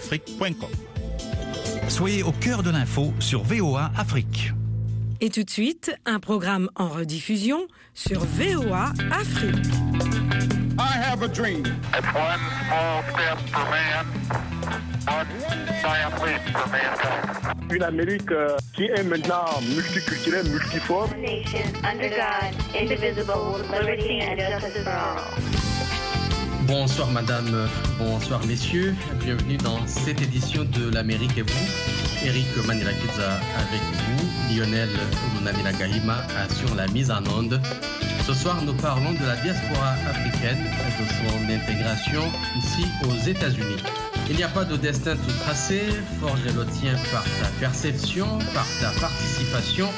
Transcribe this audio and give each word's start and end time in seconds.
voaafrique.com. 0.00 0.70
Soyez 1.88 2.22
au 2.22 2.32
cœur 2.32 2.62
de 2.62 2.70
l'info 2.70 3.12
sur 3.18 3.42
VOA 3.42 3.90
Afrique. 3.96 4.52
Et 5.20 5.28
tout 5.28 5.42
de 5.42 5.50
suite, 5.50 5.92
un 6.06 6.18
programme 6.18 6.70
en 6.76 6.88
rediffusion 6.88 7.66
sur 7.94 8.24
VOA 8.24 8.92
Afrique. 9.12 9.56
I 10.78 10.96
have 10.96 11.22
a 11.22 11.28
dream. 11.28 11.62
It's 11.92 12.06
one 12.14 12.40
small 12.66 13.02
step 13.12 13.38
for 13.50 13.68
man, 13.70 14.06
one 15.06 15.26
giant 15.82 16.14
leap 16.24 16.40
for 16.56 16.70
mankind. 16.70 17.70
Une 17.70 17.82
Amérique 17.82 18.32
euh, 18.32 18.56
qui 18.74 18.84
est 18.84 19.02
maintenant 19.02 19.44
multiculturelle, 19.74 20.48
multiforme. 20.48 21.10
nation 21.20 21.60
under 21.84 22.08
God, 22.08 22.54
indivisible, 22.74 23.58
liberty 23.70 24.20
and 24.22 24.38
justice 24.38 24.82
for 24.82 24.90
all. 24.90 25.59
Bonsoir 26.70 27.10
madame, 27.10 27.68
bonsoir 27.98 28.46
messieurs, 28.46 28.94
bienvenue 29.24 29.56
dans 29.56 29.84
cette 29.88 30.22
édition 30.22 30.62
de 30.62 30.88
l'Amérique 30.94 31.36
et 31.36 31.42
vous. 31.42 31.66
Eric 32.24 32.46
Manirakiza 32.64 33.40
avec 33.58 33.80
vous, 33.82 34.54
Lionel 34.54 34.88
Munamina 35.34 35.72
Gahima 35.72 36.18
assure 36.38 36.76
la 36.76 36.86
mise 36.86 37.10
en 37.10 37.24
onde. 37.36 37.60
Ce 38.24 38.32
soir, 38.32 38.62
nous 38.64 38.74
parlons 38.74 39.10
de 39.14 39.26
la 39.26 39.34
diaspora 39.42 39.94
africaine 40.08 40.58
et 40.58 41.02
de 41.02 41.08
son 41.08 41.52
intégration 41.52 42.22
ici 42.56 42.86
aux 43.04 43.28
États-Unis. 43.28 43.82
Il 44.28 44.36
n'y 44.36 44.44
a 44.44 44.48
pas 44.48 44.64
de 44.64 44.76
destin 44.76 45.16
tout 45.16 45.32
tracé, 45.42 45.80
forge 46.20 46.44
le 46.44 46.64
tien 46.66 46.94
par 47.10 47.24
ta 47.24 47.48
perception, 47.58 48.38
par 48.54 48.66
ta 48.80 48.90
participation, 49.00 49.88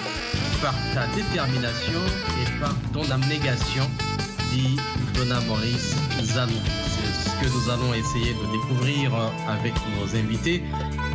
par 0.62 0.74
ta 0.94 1.06
détermination 1.14 2.00
et 2.40 2.60
par 2.60 2.74
ton 2.94 3.10
abnégation, 3.10 3.84
Donna 5.14 5.40
Maurice 5.46 5.94
Zanou. 6.22 6.52
C'est 6.86 7.30
ce 7.30 7.34
que 7.40 7.54
nous 7.54 7.70
allons 7.70 7.94
essayer 7.94 8.34
de 8.34 8.52
découvrir 8.52 9.14
avec 9.48 9.72
nos 9.98 10.14
invités. 10.16 10.62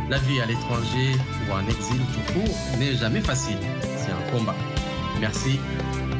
La 0.08 0.18
vie 0.18 0.40
à 0.40 0.46
l'étranger 0.46 1.12
ou 1.48 1.52
en 1.52 1.64
exil 1.68 2.00
tout 2.14 2.32
court 2.32 2.56
n'est 2.78 2.94
jamais 2.96 3.20
facile. 3.20 3.58
C'est 3.96 4.12
un 4.12 4.32
combat. 4.32 4.56
Merci 5.20 5.60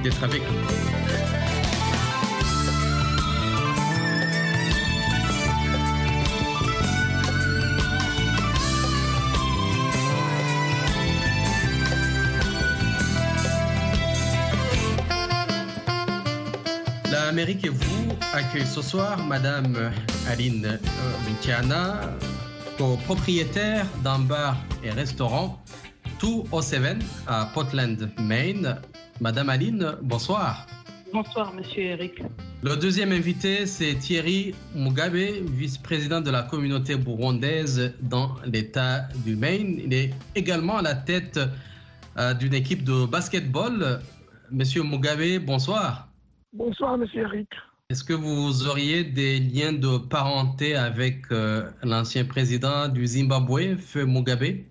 d'être 0.02 0.22
avec 0.22 0.42
nous. 0.42 1.27
L'Amérique 17.48 17.64
et 17.64 17.70
vous 17.70 18.12
accueille 18.34 18.66
ce 18.66 18.82
soir 18.82 19.24
Madame 19.24 19.90
Aline 20.28 20.66
euh, 20.66 20.76
Luciana, 21.26 21.98
copropriétaire 22.76 23.86
d'un 24.04 24.18
bar 24.18 24.54
et 24.84 24.90
restaurant 24.90 25.58
207 26.20 26.98
à 27.26 27.48
Portland, 27.54 28.10
Maine. 28.20 28.76
Madame 29.22 29.48
Aline, 29.48 29.96
bonsoir. 30.02 30.66
Bonsoir, 31.10 31.54
monsieur 31.54 31.84
Eric. 31.84 32.22
Le 32.62 32.76
deuxième 32.76 33.12
invité, 33.12 33.64
c'est 33.64 33.94
Thierry 33.94 34.54
Mugabe, 34.74 35.16
vice-président 35.50 36.20
de 36.20 36.30
la 36.30 36.42
communauté 36.42 36.96
burundaise 36.96 37.94
dans 38.02 38.34
l'État 38.44 39.08
du 39.24 39.36
Maine. 39.36 39.80
Il 39.82 39.94
est 39.94 40.10
également 40.34 40.76
à 40.76 40.82
la 40.82 40.94
tête 40.94 41.40
euh, 42.18 42.34
d'une 42.34 42.52
équipe 42.52 42.84
de 42.84 43.06
basketball. 43.06 44.00
Monsieur 44.50 44.82
Mugabe, 44.82 45.42
bonsoir. 45.46 46.07
Bonsoir, 46.54 46.96
monsieur 46.96 47.22
Eric. 47.22 47.50
Est-ce 47.90 48.02
que 48.02 48.14
vous 48.14 48.66
auriez 48.66 49.04
des 49.04 49.38
liens 49.38 49.74
de 49.74 49.98
parenté 49.98 50.76
avec 50.76 51.30
euh, 51.30 51.70
l'ancien 51.82 52.24
président 52.24 52.88
du 52.88 53.06
Zimbabwe, 53.06 53.76
Feu 53.76 54.06
Mugabe? 54.06 54.64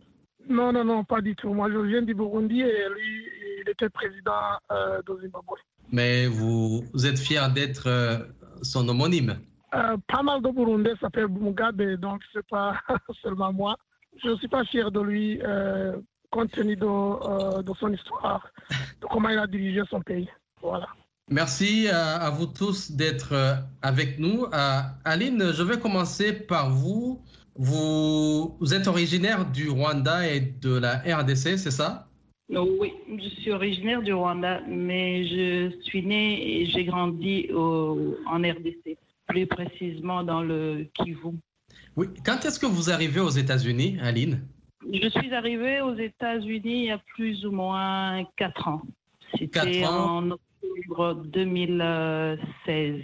Non, 0.50 0.74
non, 0.74 0.84
non, 0.84 1.04
pas 1.04 1.22
du 1.22 1.36
tout. 1.36 1.54
Moi, 1.54 1.70
je 1.72 1.78
viens 1.78 2.02
du 2.02 2.16
Burundi 2.16 2.62
et 2.62 2.90
lui, 2.90 3.28
il 3.62 3.70
était 3.70 3.90
président 3.90 4.58
euh, 4.72 5.02
du 5.04 5.22
Zimbabwe. 5.22 5.58
Mais 5.92 6.26
vous, 6.26 6.84
vous 6.94 7.06
êtes 7.06 7.20
fier 7.20 7.48
d'être 7.54 7.88
euh, 7.88 8.18
son 8.64 8.90
homonyme? 8.90 9.38
Pas 9.72 10.24
mal 10.24 10.42
de 10.42 10.50
Burundais 10.50 10.96
s'appellent 11.00 11.28
Mugabe, 11.28 12.00
donc 12.00 12.22
c'est 12.34 12.48
pas 12.48 12.80
seulement 13.22 13.54
moi. 13.54 13.78
Je 14.24 14.30
ne 14.30 14.36
suis 14.38 14.48
pas 14.48 14.64
fier 14.66 14.90
de 14.90 15.00
lui 15.00 15.40
compte 16.32 16.52
tenu 16.52 16.76
de, 16.76 17.62
de 17.62 17.74
son 17.80 17.94
histoire, 17.94 18.48
de 19.00 19.06
comment 19.08 19.30
il 19.30 19.38
a 19.38 19.46
dirigé 19.46 19.84
son 19.90 20.02
pays. 20.02 20.28
Voilà. 20.62 20.88
Merci 21.30 21.90
à, 21.90 22.30
vous 22.30 22.46
tous 22.46 22.92
d'être 22.92 23.34
euh, 23.34 23.56
avec 23.82 24.18
nous. 24.18 24.46
Euh, 24.46 24.80
Aline, 25.04 25.52
je 25.54 25.62
vais 25.62 25.78
commencer 25.78 26.32
par 26.32 26.70
vous. 26.70 27.22
vous. 27.56 28.58
Êtes 28.74 28.88
originaire 28.88 29.50
du 29.52 29.70
Rwanda 29.70 30.26
et 30.32 30.40
de 30.40 30.78
la 30.78 31.00
RDC, 31.00 31.58
c'est 31.58 31.72
ça? 31.72 32.08
Oh, 32.56 32.66
oui, 32.80 32.94
je 33.22 33.28
suis 33.42 33.52
originaire 33.52 34.02
du 34.02 34.14
Rwanda, 34.14 34.62
mais 34.70 35.28
je 35.28 35.76
suis 35.82 36.02
née 36.02 36.62
et 36.62 36.66
j'ai 36.68 36.86
grandi 36.86 37.50
au- 37.54 38.16
en 38.26 38.38
RDC, 38.38 38.98
plus 39.28 39.46
précisément 39.48 40.24
dans 40.24 40.42
le 40.42 40.88
Kivu. 40.94 41.34
Oui. 41.98 42.08
Quand 42.26 42.46
est-ce 42.46 42.58
que 42.58 42.66
vous 42.68 42.90
arrivez 42.90 43.20
aux 43.20 43.30
États-Unis, 43.32 43.98
Aline? 44.02 44.48
Je 44.90 45.10
suis 45.10 45.34
arrivée 45.34 45.82
aux 45.82 45.96
États-Unis 45.96 46.84
il 46.84 46.86
y 46.86 46.92
a 46.92 47.00
plus 47.16 47.46
ou 47.46 47.52
moins 47.52 48.24
quatre 48.38 48.66
ans. 48.70 48.82
C'était 49.38 49.82
Quatre 49.82 49.92
ans. 49.92 50.20
en 50.30 50.38
octobre 50.64 51.24
2016. 51.26 53.02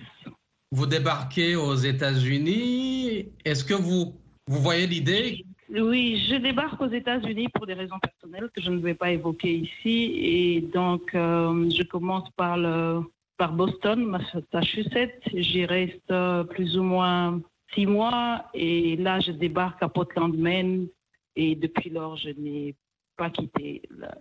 Vous 0.72 0.86
débarquez 0.88 1.56
aux 1.56 1.76
États-Unis. 1.76 3.30
Est-ce 3.46 3.64
que 3.64 3.76
vous, 3.76 4.16
vous 4.48 4.60
voyez 4.60 4.88
l'idée? 4.88 5.46
Oui, 5.70 6.24
je 6.30 6.36
débarque 6.36 6.82
aux 6.82 6.90
États-Unis 6.90 7.48
pour 7.50 7.66
des 7.66 7.74
raisons 7.74 8.00
personnelles 8.00 8.50
que 8.56 8.62
je 8.62 8.70
ne 8.70 8.80
vais 8.80 8.94
pas 8.94 9.12
évoquer 9.12 9.54
ici. 9.56 10.14
Et 10.18 10.62
donc, 10.62 11.16
euh, 11.16 11.70
je 11.70 11.84
commence 11.84 12.30
par, 12.32 12.58
le, 12.58 13.02
par 13.38 13.54
Boston, 13.54 14.04
Massachusetts. 14.06 15.22
J'y 15.34 15.66
reste 15.66 16.12
euh, 16.12 16.44
plus 16.44 16.78
ou 16.78 16.84
moins 16.84 17.42
six 17.74 17.86
mois. 17.86 18.46
Et 18.54 18.98
là, 18.98 19.20
je 19.20 19.32
débarque 19.32 19.82
à 19.82 19.90
Portland, 19.90 20.36
Maine. 20.36 20.88
Et 21.36 21.56
depuis 21.56 21.90
lors, 21.90 22.18
je 22.18 22.30
n'ai 22.30 22.76
pas 23.18 23.30
quitté 23.30 23.82
la 23.98 24.16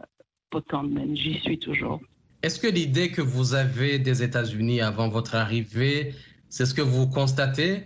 Portland, 0.49 0.91
Maine. 0.91 1.17
J'y 1.17 1.39
suis 1.41 1.59
toujours. 1.59 2.01
Est-ce 2.43 2.59
que 2.59 2.67
l'idée 2.67 3.11
que 3.11 3.23
vous 3.23 3.55
avez 3.55 4.01
des 4.01 4.23
États-Unis 4.25 4.81
avant 4.81 5.09
votre 5.09 5.37
arrivée, 5.37 6.13
c'est 6.49 6.67
ce 6.67 6.75
que 6.75 6.83
vous 6.83 7.07
constatez 7.07 7.85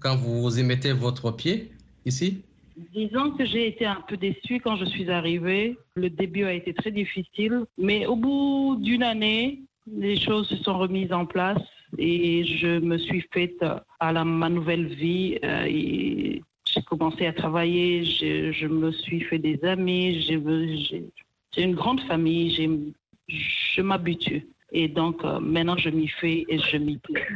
quand 0.00 0.16
vous 0.16 0.58
y 0.58 0.62
mettez 0.62 0.92
votre 0.92 1.30
pied 1.30 1.70
ici? 2.06 2.42
Disons 2.94 3.32
que 3.32 3.44
j'ai 3.44 3.66
été 3.68 3.84
un 3.84 4.02
peu 4.08 4.16
déçue 4.16 4.60
quand 4.60 4.76
je 4.76 4.86
suis 4.86 5.10
arrivée. 5.10 5.76
Le 5.96 6.08
début 6.08 6.44
a 6.44 6.54
été 6.54 6.72
très 6.72 6.90
difficile, 6.90 7.64
mais 7.76 8.06
au 8.06 8.16
bout 8.16 8.78
d'une 8.80 9.02
année, 9.02 9.60
les 9.86 10.18
choses 10.18 10.48
se 10.48 10.56
sont 10.56 10.78
remises 10.78 11.12
en 11.12 11.26
place 11.26 11.60
et 11.98 12.44
je 12.44 12.78
me 12.78 12.96
suis 12.98 13.26
faite 13.32 13.62
à 14.00 14.12
la, 14.12 14.24
ma 14.24 14.48
nouvelle 14.48 14.86
vie. 14.86 15.38
euh, 15.44 16.38
j'ai 16.64 16.82
commencé 16.82 17.26
à 17.26 17.32
travailler, 17.32 18.04
je, 18.04 18.52
je 18.52 18.66
me 18.66 18.90
suis 18.92 19.20
fait 19.22 19.38
des 19.38 19.58
amis, 19.64 20.20
j'ai 20.22 21.62
une 21.62 21.74
grande 21.74 22.00
famille, 22.02 22.50
j'ai- 22.54 22.70
je 23.28 23.82
m'habitue. 23.82 24.46
Et 24.72 24.88
donc 24.88 25.22
euh, 25.24 25.38
maintenant, 25.40 25.76
je 25.76 25.90
m'y 25.90 26.08
fais 26.08 26.44
et 26.48 26.58
je 26.58 26.76
m'y 26.76 26.98
plais. 26.98 27.26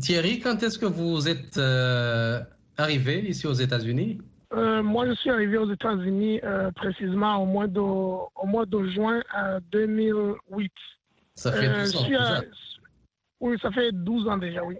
Thierry, 0.00 0.40
quand 0.40 0.62
est-ce 0.62 0.78
que 0.78 0.86
vous 0.86 1.28
êtes 1.28 1.56
euh, 1.58 2.40
arrivé 2.76 3.20
ici 3.28 3.46
aux 3.46 3.52
États-Unis? 3.52 4.18
Euh, 4.54 4.82
moi, 4.82 5.06
je 5.06 5.14
suis 5.14 5.30
arrivé 5.30 5.56
aux 5.58 5.70
États-Unis 5.70 6.40
euh, 6.44 6.70
précisément 6.72 7.42
au 7.42 7.46
mois 7.46 7.66
de, 7.66 7.80
au 7.80 8.46
mois 8.46 8.66
de 8.66 8.86
juin 8.88 9.22
euh, 9.38 9.60
2008. 9.70 10.72
Ça 11.34 11.52
fait 11.52 11.68
Euh, 11.68 11.82
12 11.84 11.92
je 11.92 12.14
ans 12.16 12.20
à-. 12.20 12.40
Oui, 13.40 13.56
ça 13.60 13.70
fait 13.72 13.90
12 13.92 14.28
ans 14.28 14.36
déjà, 14.38 14.62
oui. 14.62 14.76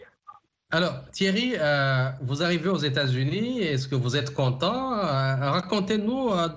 Alors, 0.70 1.04
Thierry, 1.10 1.54
euh, 1.58 2.08
vous 2.22 2.42
arrivez 2.42 2.68
aux 2.68 2.78
États-Unis. 2.78 3.60
Est-ce 3.60 3.88
que 3.88 3.94
vous 3.94 4.16
êtes 4.16 4.32
content? 4.34 4.92
Euh, 4.92 5.50
Racontez-nous 5.50 6.28
euh, 6.30 6.48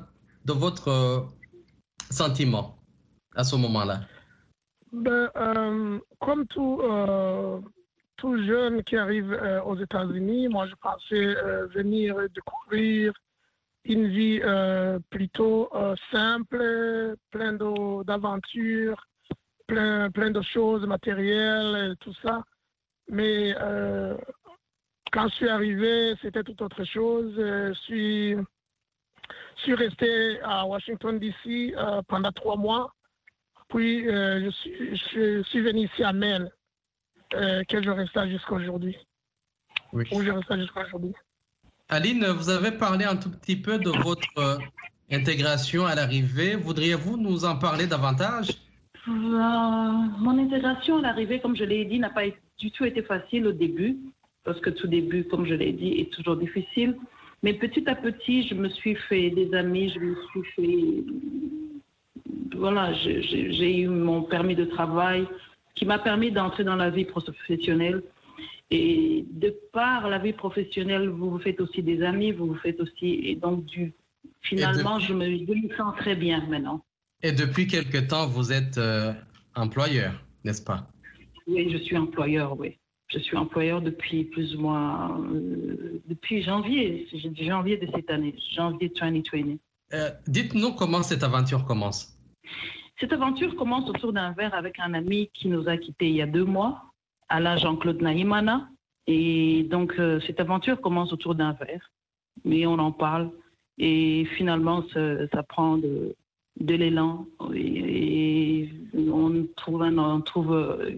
de 0.46 0.54
votre 0.54 1.28
sentiment 2.12 2.75
à 3.36 3.44
ce 3.44 3.56
moment-là? 3.56 4.00
Ben, 4.92 5.30
euh, 5.36 6.00
comme 6.22 6.48
tout, 6.48 6.80
euh, 6.82 7.60
tout 8.18 8.42
jeune 8.46 8.84
qui 8.84 8.96
arrive 8.96 9.34
euh, 9.34 9.62
aux 9.64 9.76
États-Unis, 9.78 10.48
moi, 10.48 10.68
je 10.68 10.76
pensais 10.76 11.36
venir 11.76 12.16
découvrir 12.34 13.14
une 13.84 14.08
vie 14.08 14.42
plutôt 15.12 15.70
simple, 16.12 17.16
plein 17.30 17.54
de- 17.54 18.04
d'aventures, 18.04 19.06
plein, 19.68 20.10
plein 20.10 20.32
de 20.32 20.42
choses 20.42 20.88
matérielles 20.88 21.92
et 21.92 21.96
tout 21.98 22.14
ça. 22.24 22.44
Mais 23.10 23.54
quand 25.12 25.28
je 25.28 25.36
suis 25.36 25.50
arrivé, 25.50 26.16
c'était 26.22 26.44
tout 26.44 26.64
autre 26.64 26.84
chose. 26.84 27.34
Je 27.38 27.74
suis, 27.84 28.32
je 28.32 29.62
suis 29.62 29.76
resté 29.76 30.40
à 30.42 30.66
Washington, 30.66 31.20
D.C. 31.20 31.76
pendant 32.08 32.32
trois 32.32 32.56
mois. 32.56 32.95
Puis, 33.76 34.08
euh, 34.08 34.46
je, 34.46 34.50
suis, 34.52 34.72
je 34.94 35.44
suis 35.50 35.60
venu 35.60 35.82
ici 35.82 36.02
à 36.02 36.14
Maine, 36.14 36.50
euh, 37.34 37.62
que 37.68 37.84
je 37.84 37.90
reste 37.90 38.16
là 38.16 38.26
jusqu'à 38.30 38.54
aujourd'hui? 38.54 38.96
Oui. 39.92 40.06
Où 40.14 40.22
je 40.22 40.32
reste 40.32 40.50
là 40.50 40.58
jusqu'à 40.58 40.86
aujourd'hui? 40.86 41.12
Aline, 41.90 42.26
vous 42.26 42.50
avez 42.50 42.72
parlé 42.72 43.04
un 43.04 43.18
tout 43.18 43.30
petit 43.30 43.58
peu 43.58 43.78
de 43.78 43.90
votre 43.90 44.30
euh, 44.38 44.58
intégration 45.12 45.86
à 45.86 45.94
l'arrivée. 45.94 46.56
Voudriez-vous 46.56 47.18
nous 47.18 47.44
en 47.44 47.58
parler 47.58 47.86
davantage? 47.86 48.52
Euh, 49.10 49.12
mon 49.12 50.40
intégration 50.42 51.00
à 51.00 51.02
l'arrivée, 51.02 51.42
comme 51.42 51.58
je 51.58 51.66
l'ai 51.66 51.84
dit, 51.84 52.00
n'a 52.00 52.10
pas 52.10 52.24
du 52.58 52.72
tout 52.72 52.86
été 52.86 53.04
facile 53.04 53.46
au 53.46 53.52
début, 53.52 53.98
parce 54.46 54.62
que 54.62 54.70
tout 54.70 54.88
début, 54.88 55.26
comme 55.26 55.46
je 55.46 55.54
l'ai 55.54 55.74
dit, 55.74 56.00
est 56.00 56.14
toujours 56.14 56.38
difficile. 56.38 56.96
Mais 57.44 57.54
petit 57.54 57.88
à 57.90 57.96
petit, 57.96 58.48
je 58.48 58.56
me 58.56 58.70
suis 58.70 58.96
fait 58.96 59.32
des 59.32 59.54
amis, 59.54 59.90
je 59.90 60.00
me 60.00 60.16
suis 60.30 60.44
fait... 60.56 61.04
Voilà, 62.56 62.94
j'ai 62.94 63.80
eu 63.80 63.88
mon 63.88 64.24
permis 64.24 64.56
de 64.56 64.66
travail 64.66 65.28
qui 65.76 65.86
m'a 65.86 66.00
permis 66.00 66.32
d'entrer 66.32 66.64
dans 66.64 66.76
la 66.76 66.90
vie 66.90 67.06
professionnelle. 67.06 68.02
Et 68.72 69.26
de 69.32 69.56
par 69.72 70.10
la 70.10 70.18
vie 70.18 70.34
professionnelle, 70.34 71.10
vous 71.10 71.30
vous 71.30 71.40
faites 71.40 71.62
aussi 71.62 71.84
des 71.84 72.02
amis, 72.02 72.32
vous 72.32 72.48
vous 72.48 72.58
faites 72.58 72.80
aussi... 72.80 73.20
Et 73.24 73.36
donc, 73.36 73.66
du, 73.66 73.94
finalement, 74.42 75.00
je 75.00 75.14
me, 75.14 75.26
je 75.26 75.44
me 75.44 75.76
sens 75.76 75.96
très 75.98 76.16
bien 76.16 76.44
maintenant. 76.48 76.84
Et 77.22 77.32
depuis 77.32 77.68
quelque 77.68 77.98
temps, 77.98 78.28
vous 78.28 78.52
êtes 78.52 78.78
euh, 78.78 79.14
employeur, 79.56 80.14
n'est-ce 80.44 80.64
pas? 80.64 80.88
Oui, 81.48 81.70
je 81.72 81.78
suis 81.78 81.98
employeur, 81.98 82.58
oui. 82.60 82.78
Je 83.08 83.20
suis 83.20 83.38
employeur 83.38 83.82
depuis 83.82 84.26
plus 84.26 84.56
ou 84.56 84.62
moins, 84.62 85.22
euh, 85.32 86.02
depuis 86.08 86.42
janvier, 86.42 87.08
janvier 87.40 87.78
de 87.78 87.88
cette 87.96 88.10
année, 88.10 88.36
janvier 88.56 88.92
2020. 89.00 89.58
Euh, 89.94 90.10
Dites-nous 90.28 90.72
comment 90.74 91.04
cette 91.04 91.24
aventure 91.24 91.66
commence. 91.66 92.15
Cette 93.00 93.12
aventure 93.12 93.56
commence 93.56 93.90
autour 93.90 94.14
d'un 94.14 94.32
verre 94.32 94.54
avec 94.54 94.80
un 94.80 94.94
ami 94.94 95.30
qui 95.34 95.50
nous 95.50 95.68
a 95.68 95.78
quittés 95.78 96.10
il 96.10 96.16
y 96.16 96.22
a 96.22 96.28
deux 96.28 96.46
mois, 96.46 96.84
Alain 97.28 97.58
Jean-Claude 97.58 98.02
Naïmana. 98.02 98.70
Et 99.08 99.64
donc, 99.70 99.94
euh, 100.00 100.20
cette 100.26 100.40
aventure 100.40 100.80
commence 100.82 101.12
autour 101.12 101.36
d'un 101.36 101.54
verre. 101.54 101.92
Mais 102.44 102.66
on 102.66 102.80
en 102.80 102.92
parle. 102.92 103.32
Et 103.78 104.26
finalement, 104.38 104.84
ça, 104.94 105.44
prend 105.44 105.78
de, 105.78 106.16
l'élan. 106.58 107.28
Et, 107.54 108.62
et 108.62 108.70
on 109.12 109.46
trouve, 109.58 109.84
un, 109.84 109.98
on 109.98 110.22
trouve 110.22 110.54
euh, 110.54 110.92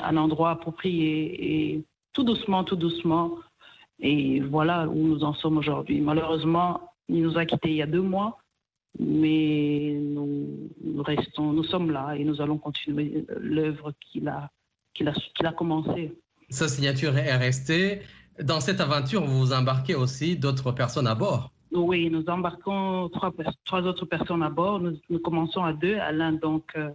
un 0.00 0.16
endroit 0.16 0.50
approprié. 0.52 1.74
Et 1.74 1.84
tout 2.14 2.24
doucement, 2.24 2.64
tout 2.64 2.76
doucement. 2.76 3.36
Et 4.00 4.40
voilà 4.40 4.88
où 4.88 5.06
nous 5.06 5.22
en 5.22 5.34
sommes 5.34 5.58
aujourd'hui. 5.58 6.00
Malheureusement, 6.00 6.80
il 7.08 7.22
nous 7.22 7.36
a 7.36 7.44
quittés 7.44 7.70
il 7.70 7.76
y 7.76 7.82
a 7.82 7.86
deux 7.86 8.00
mois 8.02 8.38
mais 8.98 9.96
nous, 10.00 10.70
nous 10.82 11.02
restons, 11.02 11.52
nous 11.52 11.64
sommes 11.64 11.90
là 11.90 12.14
et 12.14 12.24
nous 12.24 12.40
allons 12.40 12.58
continuer 12.58 13.24
l'œuvre 13.40 13.92
qu'il 14.00 14.28
a, 14.28 14.50
qu'il 14.94 15.08
a, 15.08 15.12
qu'il 15.34 15.46
a 15.46 15.52
commencée. 15.52 16.12
Sa 16.50 16.68
signature 16.68 17.16
est 17.16 17.36
restée. 17.36 18.02
Dans 18.42 18.60
cette 18.60 18.80
aventure, 18.80 19.24
vous 19.24 19.38
vous 19.38 19.52
embarquez 19.52 19.94
aussi 19.94 20.36
d'autres 20.36 20.72
personnes 20.72 21.06
à 21.06 21.14
bord. 21.14 21.52
Oui, 21.72 22.10
nous 22.10 22.24
embarquons 22.28 23.08
trois, 23.08 23.32
trois 23.64 23.82
autres 23.82 24.04
personnes 24.04 24.42
à 24.42 24.50
bord. 24.50 24.80
Nous, 24.80 24.98
nous 25.08 25.18
commençons 25.18 25.64
à 25.64 25.72
deux, 25.72 25.94
Alain 25.96 26.32
donc 26.32 26.64
euh, 26.76 26.90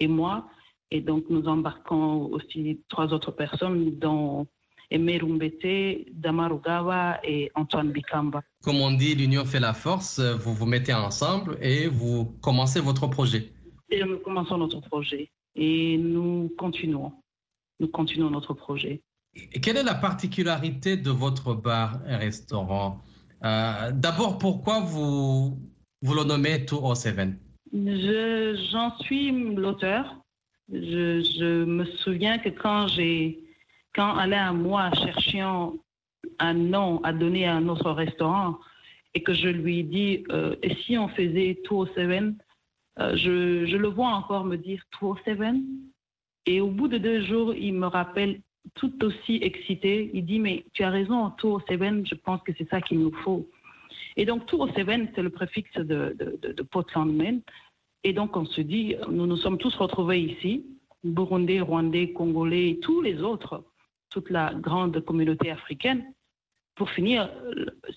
et 0.00 0.08
moi, 0.08 0.48
et 0.90 1.00
donc 1.00 1.24
nous 1.30 1.46
embarquons 1.48 2.26
aussi 2.26 2.80
trois 2.88 3.12
autres 3.14 3.30
personnes, 3.30 3.98
dont 3.98 4.46
Aimé 4.90 5.18
Rumbete, 5.18 6.06
Damarugawa 6.12 7.20
et 7.24 7.50
Antoine 7.54 7.90
Bikamba. 7.92 8.42
Comme 8.62 8.80
on 8.80 8.92
dit, 8.92 9.14
l'union 9.14 9.44
fait 9.44 9.60
la 9.60 9.74
force. 9.74 10.18
Vous 10.20 10.54
vous 10.54 10.66
mettez 10.66 10.94
ensemble 10.94 11.58
et 11.60 11.86
vous 11.88 12.24
commencez 12.40 12.80
votre 12.80 13.06
projet. 13.06 13.52
Et 13.90 14.02
nous 14.04 14.18
commençons 14.18 14.56
notre 14.58 14.80
projet 14.80 15.30
et 15.54 15.98
nous 15.98 16.50
continuons. 16.56 17.12
Nous 17.80 17.88
continuons 17.88 18.30
notre 18.30 18.54
projet. 18.54 19.02
Et 19.52 19.60
quelle 19.60 19.76
est 19.76 19.82
la 19.82 19.94
particularité 19.94 20.96
de 20.96 21.10
votre 21.10 21.54
bar 21.54 22.00
et 22.08 22.16
restaurant? 22.16 23.00
Euh, 23.44 23.92
D'abord, 23.92 24.38
pourquoi 24.38 24.80
vous, 24.80 25.58
vous 26.02 26.14
le 26.14 26.24
nommez 26.24 26.58
207 26.60 27.28
Je- 27.72 28.68
J'en 28.72 28.96
suis 28.98 29.30
l'auteur. 29.54 30.16
Je, 30.72 31.20
je 31.38 31.64
me 31.64 31.84
souviens 31.84 32.38
que 32.38 32.48
quand 32.48 32.88
j'ai, 32.88 33.38
quand 33.98 34.14
Alain 34.14 34.52
et 34.52 34.56
moi 34.56 34.92
cherchions 34.92 35.76
un 36.38 36.54
nom 36.54 37.00
à 37.02 37.12
donner 37.12 37.46
à 37.48 37.58
notre 37.58 37.90
restaurant 37.90 38.60
et 39.12 39.24
que 39.24 39.34
je 39.34 39.48
lui 39.48 39.82
dit, 39.82 40.22
euh, 40.30 40.54
et 40.62 40.72
si 40.84 40.96
on 40.96 41.08
faisait 41.08 41.58
207, 41.68 42.34
euh, 43.00 43.16
je, 43.16 43.66
je 43.66 43.76
le 43.76 43.88
vois 43.88 44.10
encore 44.10 44.44
me 44.44 44.56
dire 44.56 44.80
207. 45.00 45.56
Et 46.46 46.60
au 46.60 46.68
bout 46.68 46.86
de 46.86 46.98
deux 46.98 47.24
jours, 47.24 47.52
il 47.54 47.72
me 47.74 47.88
rappelle 47.88 48.40
tout 48.76 49.04
aussi 49.04 49.40
excité. 49.42 50.12
Il 50.14 50.24
dit, 50.26 50.38
mais 50.38 50.64
tu 50.74 50.84
as 50.84 50.90
raison, 50.90 51.32
207, 51.42 52.06
je 52.06 52.14
pense 52.14 52.40
que 52.42 52.52
c'est 52.56 52.68
ça 52.70 52.80
qu'il 52.80 53.00
nous 53.00 53.12
faut. 53.24 53.48
Et 54.16 54.24
donc, 54.24 54.48
207, 54.48 55.10
c'est 55.16 55.22
le 55.22 55.30
préfixe 55.30 55.74
de, 55.74 56.14
de, 56.16 56.38
de, 56.40 56.52
de 56.52 56.62
Portland. 56.62 57.20
Et 58.04 58.12
donc, 58.12 58.36
on 58.36 58.46
se 58.46 58.60
dit, 58.60 58.94
nous 59.10 59.26
nous 59.26 59.38
sommes 59.38 59.58
tous 59.58 59.74
retrouvés 59.74 60.20
ici, 60.20 60.64
Burundais, 61.02 61.60
Rwandais, 61.60 62.12
Congolais 62.12 62.70
et 62.70 62.78
tous 62.78 63.00
les 63.00 63.22
autres, 63.22 63.64
toute 64.10 64.30
la 64.30 64.54
grande 64.54 65.00
communauté 65.04 65.50
africaine. 65.50 66.12
Pour 66.74 66.90
finir, 66.90 67.30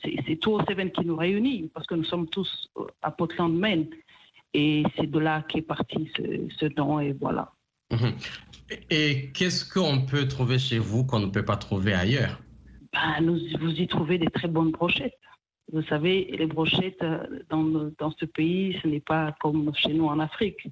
c'est 0.02 0.16
c'est 0.26 0.36
207 0.36 0.94
qui 0.94 1.06
nous 1.06 1.16
réunit, 1.16 1.70
parce 1.74 1.86
que 1.86 1.96
nous 1.96 2.04
sommes 2.04 2.28
tous 2.28 2.70
à 3.02 3.12
Portland, 3.12 3.54
Maine. 3.54 3.88
Et 4.54 4.84
c'est 4.96 5.10
de 5.10 5.20
là 5.20 5.44
qu'est 5.48 5.62
parti 5.62 6.12
ce, 6.18 6.24
ce 6.58 6.66
nom, 6.76 7.00
et 7.00 7.14
voilà. 7.14 7.54
Mhm. 7.92 8.14
Et 8.90 9.32
qu'est-ce 9.34 9.66
qu'on 9.66 10.06
peut 10.06 10.28
trouver 10.28 10.58
chez 10.58 10.80
vous 10.80 11.06
qu'on 11.06 11.20
ne 11.20 11.28
peut 11.28 11.46
pas 11.46 11.58
trouver 11.58 11.94
ailleurs? 11.94 12.42
Ben, 12.94 13.22
nous, 13.22 13.40
vous 13.60 13.72
y 13.72 13.88
trouvez 13.88 14.18
des 14.18 14.28
très 14.28 14.48
bonnes 14.48 14.72
brochettes. 14.72 15.18
Vous 15.72 15.84
savez, 15.84 16.36
les 16.38 16.48
brochettes 16.48 17.02
euh, 17.02 17.26
dans, 17.50 17.92
dans 17.98 18.12
ce 18.20 18.26
pays, 18.26 18.78
ce 18.82 18.88
n'est 18.88 19.00
pas 19.00 19.34
comme 19.40 19.72
chez 19.76 19.94
nous 19.94 20.06
en 20.06 20.20
Afrique. 20.20 20.68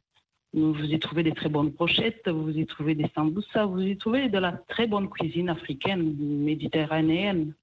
Vous 0.53 0.75
y 0.81 0.99
trouvez 0.99 1.23
des 1.23 1.33
très 1.33 1.49
bonnes 1.49 1.69
brochettes, 1.69 2.27
vous 2.27 2.49
y 2.49 2.65
trouvez 2.65 2.95
des 2.95 3.09
samboussas, 3.13 3.65
vous 3.65 3.81
y 3.81 3.95
trouvez 3.97 4.29
de 4.29 4.39
la 4.39 4.53
très 4.67 4.87
bonne 4.87 5.07
cuisine 5.07 5.49
africaine, 5.49 6.15
méditerranéenne. 6.19 7.53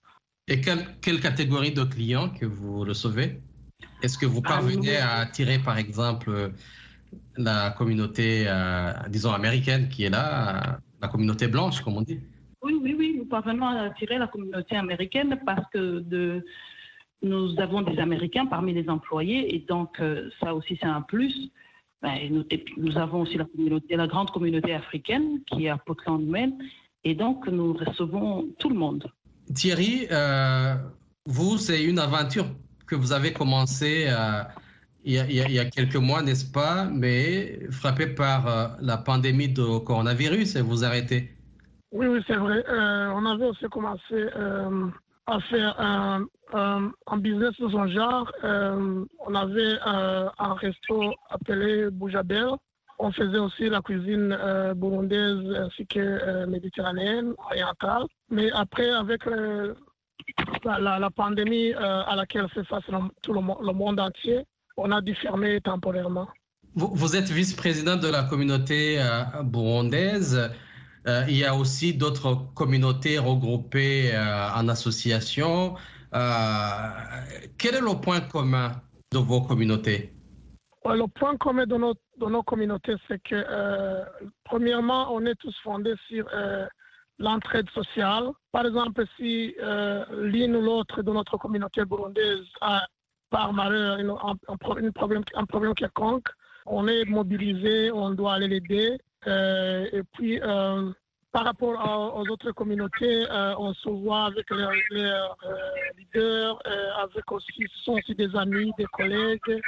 Et 0.47 0.61
quelle, 0.61 0.87
quelle 1.03 1.21
catégorie 1.21 1.73
de 1.73 1.83
clients 1.83 2.29
que 2.29 2.47
vous 2.47 2.81
recevez? 2.81 3.41
Est-ce 4.03 4.17
que 4.17 4.27
vous 4.27 4.41
Ah, 4.45 4.49
parvenez 4.49 4.97
à 4.99 5.17
attirer, 5.17 5.59
par 5.59 5.79
exemple, 5.79 6.53
la 7.37 7.71
communauté, 7.71 8.45
euh, 8.47 8.93
disons, 9.09 9.33
américaine 9.33 9.89
qui 9.89 10.05
est 10.05 10.11
là, 10.11 10.79
la 11.03 11.09
communauté 11.09 11.49
blanche, 11.49 11.81
comme 11.81 11.97
on 11.97 12.03
dit? 12.03 12.21
Oui, 12.63 12.79
oui, 12.81 12.95
oui, 12.97 13.15
nous 13.19 13.27
parvenons 13.27 13.67
à 13.67 13.83
attirer 13.83 14.19
la 14.19 14.29
communauté 14.29 14.77
américaine 14.77 15.41
parce 15.45 15.69
que 15.73 16.01
de, 16.01 16.45
nous 17.23 17.59
avons 17.59 17.83
des 17.83 17.99
Américains 17.99 18.47
parmi 18.47 18.73
les 18.73 18.89
employés 18.89 19.55
et 19.55 19.61
donc 19.61 20.01
euh, 20.01 20.31
ça 20.41 20.55
aussi 20.55 20.79
c'est 20.81 20.87
un 20.87 21.03
plus. 21.03 21.51
Ben, 22.03 22.45
nous, 22.77 22.99
avons 22.99 23.23
aussi 23.23 23.37
la, 23.37 23.45
communauté, 23.45 23.97
la 23.97 24.07
grande 24.07 24.31
communauté 24.31 24.75
africaine 24.75 25.41
qui 25.47 25.67
est 25.67 25.71
à 25.71 25.79
Portland, 25.79 26.25
Maine 26.25 26.57
et 27.05 27.15
donc 27.15 27.47
nous 27.49 27.73
recevons 27.73 28.49
tout 28.59 28.69
le 28.69 28.75
monde. 28.75 29.11
Thierry, 29.55 30.07
euh, 30.11 30.75
vous, 31.25 31.57
c'est 31.57 31.83
une 31.83 31.99
aventure 31.99 32.47
que 32.87 32.95
vous 32.97 33.13
avez 33.13 33.33
commencée 33.33 34.07
euh, 34.09 34.43
il, 35.05 35.15
y 35.15 35.19
a, 35.21 35.27
il 35.29 35.55
y 35.55 35.71
quelques 35.71 35.97
mois, 35.97 36.21
n'est-ce 36.21 36.51
pas 36.51 36.85
Mais 36.85 37.61
frappé 37.71 38.09
par 38.09 38.49
euh, 38.49 38.67
la 38.81 38.97
pandémie 38.97 39.49
de 39.49 39.79
coronavirus 39.79 40.57
et 40.57 40.63
vous 40.63 40.85
arrêtez. 40.85 41.31
Oui, 41.93 42.07
oui, 42.09 42.21
c'est 42.27 42.37
vrai. 42.37 42.65
Euh, 42.69 43.13
on 43.15 43.25
avait 43.25 43.47
aussi 43.47 43.67
commencé 43.67 44.27
euh, 45.29 45.33
à 45.33 45.41
faire 45.41 45.81
un, 45.81 46.25
un- 46.55 46.91
un 47.07 47.17
business 47.19 47.53
de 47.61 47.69
son 47.69 47.87
genre. 47.89 48.31
Euh, 48.45 49.05
on 49.27 49.35
avait 49.35 49.79
euh, 49.87 50.29
un 50.39 50.55
resto 50.55 51.13
appelé 51.31 51.91
Boujabel. 51.91 52.49
On 52.99 53.13
faisait 53.13 53.39
aussi 53.39 53.69
la 53.69 53.83
cuisine 53.83 54.35
euh, 54.41 54.73
burundaise 54.75 55.45
ainsi 55.59 55.87
que 55.87 56.01
euh, 56.01 56.47
méditerranéenne, 56.47 57.35
orientale. 57.51 58.05
Mais 58.31 58.51
après, 58.53 58.91
avec 58.91 59.27
la, 60.65 61.11
pandémie 61.11 61.73
euh, 61.75 62.03
à 62.07 62.17
laquelle 62.17 62.49
fait 62.49 62.65
face 62.65 62.87
le- 62.89 63.11
tout 63.23 63.35
le, 63.35 63.41
mo- 63.41 63.59
le 63.63 63.73
monde 63.73 64.01
entier, 64.01 64.47
on 64.79 64.91
a 64.93 65.01
dû 65.03 65.15
fermer 65.15 65.61
temporairement. 65.61 66.27
Vous, 66.75 67.17
êtes 67.17 67.31
vice-président 67.31 67.97
de 67.97 68.09
la 68.09 68.23
communauté 68.25 68.99
euh, 69.01 69.43
burundaise. 69.43 70.51
Euh, 71.09 71.25
il 71.29 71.37
y 71.37 71.45
a 71.45 71.55
aussi 71.55 71.95
d'autres 71.95 72.35
communautés 72.55 73.19
regroupées 73.19 74.15
euh, 74.15 74.49
en 74.55 74.69
association. 74.69 75.77
Euh, 76.15 76.89
quel 77.59 77.77
est 77.77 77.81
le 77.81 78.01
point 78.01 78.21
commun 78.21 78.73
de 79.13 79.19
vos 79.19 79.43
communautés? 79.43 80.13
Le 80.85 81.07
point 81.07 81.37
commun 81.37 81.67
de 81.67 81.77
nos, 81.77 81.95
de 81.95 82.27
nos 82.27 82.43
communautés, 82.43 82.95
c'est 83.09 83.21
que, 83.23 83.45
premièrement, 84.45 85.13
on 85.13 85.27
est 85.27 85.35
tous 85.35 85.55
fondés 85.65 85.97
sur 86.07 86.27
l'entraide 87.19 87.69
sociale. 87.71 88.31
Par 88.53 88.67
exemple, 88.67 89.05
si 89.17 89.55
euh, 89.63 90.05
l'une 90.13 90.57
ou 90.57 90.61
l'autre 90.61 91.03
de 91.03 91.11
notre 91.11 91.37
communauté 91.39 91.85
burundaise 91.85 92.47
a, 92.61 92.87
par 93.31 93.53
malheur, 93.53 93.99
un, 93.99 94.57
problème, 94.57 94.93
un 95.35 95.45
problème 95.47 95.75
quelconque, 95.75 96.29
on 96.67 96.89
est 96.89 97.05
mobilisé, 97.05 97.91
on 97.93 98.11
doit 98.11 98.35
aller 98.35 98.49
l'aider. 98.49 98.99
Euh, 99.27 99.87
et 99.93 100.03
puis, 100.15 100.41
euh, 100.43 100.91
par 101.33 101.45
rapport 101.45 102.17
aux 102.17 102.29
autres 102.31 102.53
communautés, 102.53 103.27
euh, 103.31 103.55
on 103.59 103.75
se 103.75 103.89
voit 103.89 104.27
avec 104.27 104.49
les, 104.51 105.13
leaders, 105.99 106.59
avec 107.03 107.31
aussi, 107.31 107.67
ce 107.77 107.83
sont 107.85 107.93
aussi 107.93 108.15
des 108.15 108.35
amis, 108.37 108.73
des 108.79 108.87
collègues. 108.87 109.61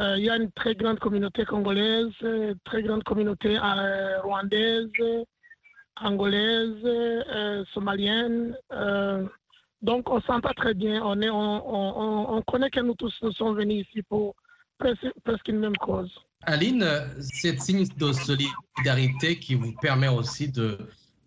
Il 0.00 0.24
y 0.24 0.30
a 0.30 0.36
une 0.36 0.50
très 0.52 0.74
grande 0.74 0.98
communauté 0.98 1.44
congolaise, 1.44 2.12
très 2.64 2.82
grande 2.82 3.02
communauté 3.04 3.58
rwandaise, 4.22 4.90
angolaise, 6.00 7.66
somalienne. 7.74 8.56
donc 9.82 10.08
on 10.08 10.20
s'entend 10.22 10.52
très 10.54 10.74
bien. 10.74 11.02
On, 11.04 12.42
connaît 12.46 12.70
que 12.70 12.80
nous 12.80 12.94
tous 12.94 13.14
nous 13.22 13.32
sommes 13.32 13.56
venus 13.56 13.86
ici 13.88 14.02
pour 14.02 14.36
presque 14.78 15.48
une 15.48 15.58
même 15.58 15.76
cause. 15.76 16.12
Aline, 16.48 16.84
c'est 17.20 17.60
signe 17.60 17.86
de 17.98 18.12
solidarité 18.12 19.38
qui 19.38 19.54
vous 19.54 19.72
permet 19.82 20.08
aussi 20.08 20.50
de, 20.50 20.78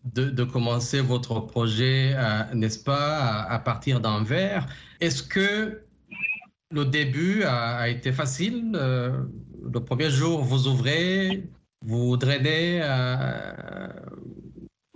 de, 0.03 0.31
de 0.31 0.43
commencer 0.43 0.99
votre 0.99 1.39
projet, 1.41 2.13
euh, 2.15 2.43
n'est-ce 2.55 2.83
pas, 2.83 3.17
à, 3.19 3.53
à 3.53 3.59
partir 3.59 3.99
d'un 3.99 4.23
verre. 4.23 4.65
Est-ce 4.99 5.21
que 5.21 5.83
le 6.71 6.85
début 6.85 7.43
a, 7.43 7.77
a 7.77 7.87
été 7.89 8.11
facile 8.11 8.71
euh, 8.73 9.23
Le 9.71 9.79
premier 9.79 10.09
jour, 10.09 10.41
vous 10.41 10.67
ouvrez, 10.67 11.43
vous 11.85 12.17
drainez 12.17 12.81
euh, 12.81 13.89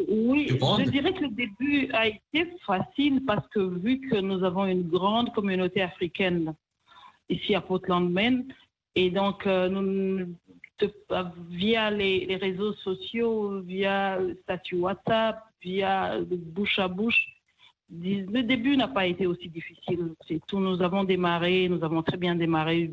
Oui, 0.07 0.47
je 0.49 0.89
dirais 0.89 1.13
que 1.13 1.21
le 1.21 1.35
début 1.43 1.91
a 1.93 2.07
été 2.07 2.51
facile 2.65 3.21
parce 3.27 3.47
que 3.49 3.59
vu 3.59 3.99
que 4.09 4.17
nous 4.17 4.43
avons 4.43 4.65
une 4.65 4.87
grande 4.87 5.31
communauté 5.33 5.83
africaine 5.83 6.55
ici 7.29 7.53
à 7.53 7.61
Portland, 7.61 8.11
Maine, 8.11 8.45
et 8.95 9.09
donc 9.09 9.45
euh, 9.47 10.25
de- 10.79 10.93
via 11.49 11.91
les, 11.91 12.37
réseaux 12.41 12.73
sociaux, 12.73 13.61
via 13.61 14.19
statut 14.43 14.75
WhatsApp, 14.75 15.37
via 15.61 16.19
bouche 16.29 16.79
à 16.79 16.87
bouche, 16.87 17.19
le 17.91 18.41
début 18.41 18.75
n'a 18.77 18.87
pas 18.87 19.05
été 19.05 19.27
aussi 19.27 19.49
difficile. 19.49 20.13
Nous 20.53 20.81
avons 20.81 21.03
démarré, 21.03 21.69
nous 21.69 21.83
avons 21.83 22.01
très 22.01 22.17
bien 22.17 22.35
démarré 22.35 22.91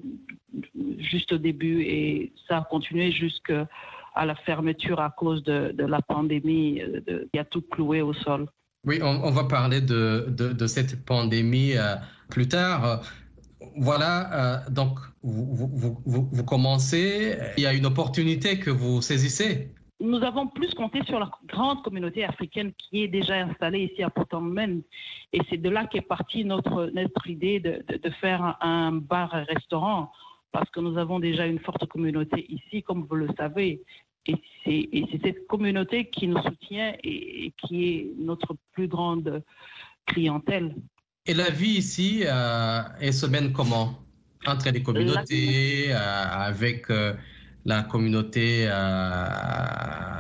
juste 0.99 1.33
au 1.33 1.39
début 1.39 1.83
et 1.83 2.33
ça 2.47 2.59
a 2.59 2.63
continué 2.63 3.11
jusqu'à 3.11 3.67
la 4.17 4.35
fermeture 4.35 5.01
à 5.01 5.11
cause 5.11 5.43
de, 5.45 5.75
la 5.79 6.03
pandémie, 6.03 6.83
euh, 6.83 7.25
qui 7.33 7.39
a 7.39 7.45
tout 7.45 7.63
cloué 7.63 8.03
au 8.03 8.13
sol. 8.13 8.47
Oui, 8.85 8.99
on, 9.01 9.31
va 9.31 9.45
parler 9.45 9.81
de, 9.81 10.67
cette 10.67 11.05
pandémie 11.05 11.77
euh, 11.77 11.95
plus 12.29 12.49
tard. 12.49 13.03
Voilà, 13.77 14.65
euh, 14.67 14.71
donc 14.71 14.99
vous, 15.23 16.45
commencez, 16.45 17.37
il 17.57 17.63
y 17.63 17.67
a 17.67 17.73
une 17.73 17.87
opportunité 17.87 18.59
que 18.59 18.71
vous 18.71 19.01
saisissez. 19.01 19.71
Nous 20.01 20.23
avons 20.25 20.49
plus 20.49 20.75
compté 20.75 21.01
sur 21.05 21.21
la 21.21 21.31
grande 21.47 21.83
communauté 21.85 22.25
africaine 22.25 22.73
qui 22.77 23.05
est 23.05 23.09
déjà 23.09 23.37
installée 23.37 23.85
ici 23.93 24.03
à 24.03 24.41
Maine. 24.41 24.83
Et 25.33 25.41
c'est 25.49 25.59
de 25.59 25.69
là 25.69 25.87
qu'est 25.87 26.01
partie 26.01 26.45
notre, 26.45 26.91
notre 26.93 27.29
idée 27.29 27.61
de, 27.61 27.85
de- 27.89 28.11
faire 28.21 28.57
un, 28.61 28.93
bar-restaurant, 28.93 30.11
parce 30.51 30.69
que 30.71 30.81
nous 30.81 30.99
avons 30.99 31.21
déjà 31.21 31.47
une 31.47 31.61
forte 31.61 31.87
communauté 31.87 32.45
ici, 32.53 32.83
comme 32.83 33.07
vous 33.09 33.15
le 33.15 33.29
savez. 33.39 33.81
Et 34.27 34.35
c'est 34.65 34.89
et 34.93 35.07
c'est 35.11 35.23
cette 35.23 35.47
communauté 35.47 36.07
qui 36.07 36.27
nous 36.27 36.41
soutient 36.43 36.95
et 37.03 37.53
qui 37.59 37.85
est 37.85 38.11
notre 38.19 38.57
plus 38.73 38.89
grande 38.89 39.43
clientèle. 40.07 40.75
Et 41.27 41.35
la 41.35 41.51
vie 41.51 41.79
ici 41.79 42.25
euh, 42.27 42.83
est 43.01 43.13
se 43.13 43.27
mène 43.27 43.53
comment? 43.53 43.95
Entre 44.45 44.71
les 44.71 44.83
communautés, 44.83 45.93
euh, 45.93 45.97
avec 45.97 46.91
euh, 46.91 47.15
la 47.65 47.85
communauté 47.85 48.67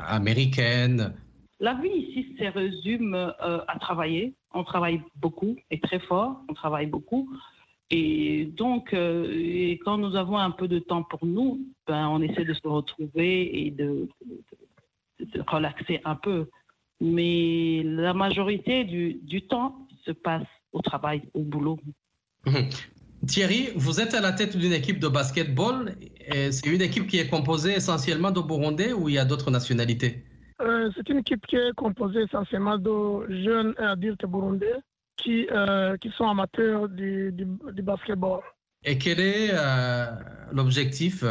américaine? 0.07 1.13
La 1.59 1.75
vie 1.75 1.89
ici 1.89 2.37
se 2.39 2.45
résume 2.45 3.15
à 3.15 3.79
travailler. 3.81 4.35
On 4.55 4.63
travaille 4.63 5.03
beaucoup 5.17 5.57
et 5.73 5.81
très 5.81 5.99
fort. 5.99 6.41
On 6.49 6.55
travaille 6.55 6.87
beaucoup. 6.87 7.29
Et 7.91 8.45
donc, 8.57 8.95
et 8.95 9.79
quand 9.85 9.99
nous 9.99 10.15
avons 10.15 10.39
un 10.39 10.53
peu 10.53 10.69
de 10.69 10.79
temps 10.79 11.03
pour 11.03 11.27
nous, 11.27 11.61
ben, 11.89 12.07
on 12.09 12.23
essaie 12.23 12.45
de 12.45 12.55
se 12.55 12.67
retrouver 12.67 13.67
et 13.67 13.71
de, 13.73 14.09
de- 15.19 15.25
de 15.25 15.43
relaxer 15.49 16.01
un 16.05 16.15
peu. 16.17 16.49
Mais 17.01 17.83
la 17.85 18.15
majorité 18.15 18.85
du, 18.85 19.15
du 19.23 19.43
temps 19.43 19.87
se 20.05 20.13
passe 20.13 20.47
au 20.73 20.81
travail, 20.81 21.23
au 21.35 21.43
boulot. 21.43 21.79
Thierry, 23.27 23.69
vous 23.77 24.01
êtes 24.01 24.15
à 24.15 24.21
la 24.21 24.33
tête 24.33 24.57
d'une 24.57 24.73
équipe 24.73 24.99
de 24.99 25.09
basketball. 25.09 25.95
et 26.27 26.51
C'est 26.51 26.67
une 26.67 26.83
équipe 26.83 27.07
qui 27.07 27.19
est 27.19 27.29
composée 27.29 27.73
essentiellement 27.75 28.31
de 28.31 28.41
Burundais 28.41 28.93
ou 28.93 29.09
il 29.09 29.15
y 29.15 29.19
a 29.19 29.25
d'autres 29.25 29.51
nationalités? 29.51 30.25
Euh, 30.61 30.91
c'est 30.97 31.09
une 31.09 31.19
équipe 31.19 31.47
qui 31.47 31.57
est 31.57 31.73
composée 31.75 32.23
essentiellement 32.23 32.79
de 32.79 33.33
jeunes 33.45 33.75
et 33.79 33.83
adultes 33.85 34.25
burundais 34.27 34.75
qui, 35.17 35.47
euh, 35.53 35.97
qui 35.99 36.11
sont 36.11 36.25
amateurs 36.29 36.89
du, 36.89 37.33
du, 37.33 37.47
du 37.73 37.83
basketball. 37.83 38.41
Et 38.85 38.99
quel 38.99 39.21
est 39.21 39.51
euh, 39.53 40.07
l'objectif 40.53 41.25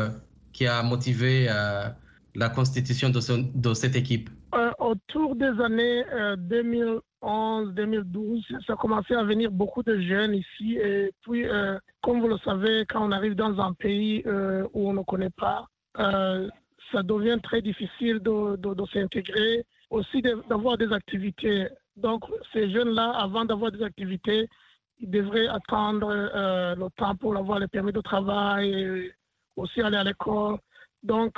qui 0.54 0.66
a 0.68 0.82
motivé 0.84 1.48
euh, 1.50 1.88
la 2.36 2.50
constitution 2.50 3.10
de, 3.10 3.20
ce- 3.20 3.46
de 3.54 3.74
cette 3.74 3.96
équipe? 3.96 4.30
Euh, 4.56 4.72
autour 4.80 5.36
des 5.36 5.52
années 5.62 6.04
2011-2012, 7.22 8.66
ça 8.66 8.74
a 8.74 8.76
commencé 8.76 9.14
à 9.14 9.24
venir 9.24 9.52
beaucoup 9.52 9.84
de 9.84 10.00
jeunes 10.00 10.34
ici. 10.36 10.78
Et 10.78 11.12
puis, 11.22 11.46
euh, 11.48 11.78
comme 12.02 12.20
vous 12.20 12.28
le 12.28 12.38
savez, 12.40 12.86
quand 12.90 13.06
on 13.08 13.12
arrive 13.12 13.36
dans 13.36 13.60
un 13.60 13.74
pays 13.74 14.24
euh, 14.26 14.68
où 14.74 14.90
on 14.90 14.94
ne 14.94 15.04
connaît 15.04 15.30
pas, 15.30 15.66
euh, 16.00 16.50
ça 16.92 17.04
devient 17.04 17.40
très 17.42 17.62
difficile 17.62 18.20
de, 18.20 18.56
de- 18.58 18.86
s'intégrer, 18.94 19.64
aussi 19.90 20.22
d'avoir 20.22 20.78
des 20.78 20.92
activités. 20.92 21.68
Donc, 21.96 22.24
ces 22.54 22.70
jeunes-là, 22.72 23.12
avant 23.12 23.46
d'avoir 23.46 23.72
des 23.72 23.84
activités, 23.84 24.48
ils 25.00 25.10
devraient 25.10 25.48
attendre 25.48 26.14
le 26.14 26.88
temps 26.98 27.16
pour 27.16 27.36
avoir 27.36 27.60
le 27.60 27.68
permis 27.68 27.92
de 27.92 28.02
travail, 28.02 28.74
et 28.74 29.12
aussi 29.56 29.82
aller 29.82 29.98
à 29.98 30.04
l'école. 30.04 30.58
Donc, 31.04 31.34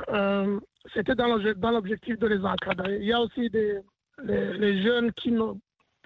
c'était 0.94 1.16
dans 1.16 1.72
l'objectif 1.72 2.18
de 2.20 2.28
les 2.28 2.44
encadrer. 2.44 2.98
Il 3.00 3.06
y 3.06 3.13
a 3.13 3.22
aussi 3.22 3.50
des, 3.50 3.80
les, 4.24 4.54
les 4.58 4.84
jeunes 4.84 5.12
qui 5.13 5.32
ne, 5.32 5.54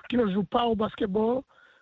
qui 0.09 0.17
ne 0.17 0.27
jouent 0.31 0.43
pas 0.43 0.65
au 0.65 0.75
basketball, 0.75 1.41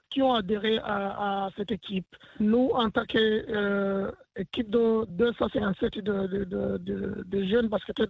qui 0.09 0.21
ont 0.21 0.33
adhéré 0.33 0.79
à, 0.83 1.49
cette 1.57 1.71
équipe. 1.71 2.15
Nous, 2.39 2.69
en 2.73 2.89
tant 2.89 3.05
qu'équipe 3.05 4.69
de 4.69 5.05
257 5.09 5.99
de, 5.99 6.27
de, 6.45 7.23
de, 7.25 7.43
jeunes 7.43 7.67
basketteurs 7.67 8.07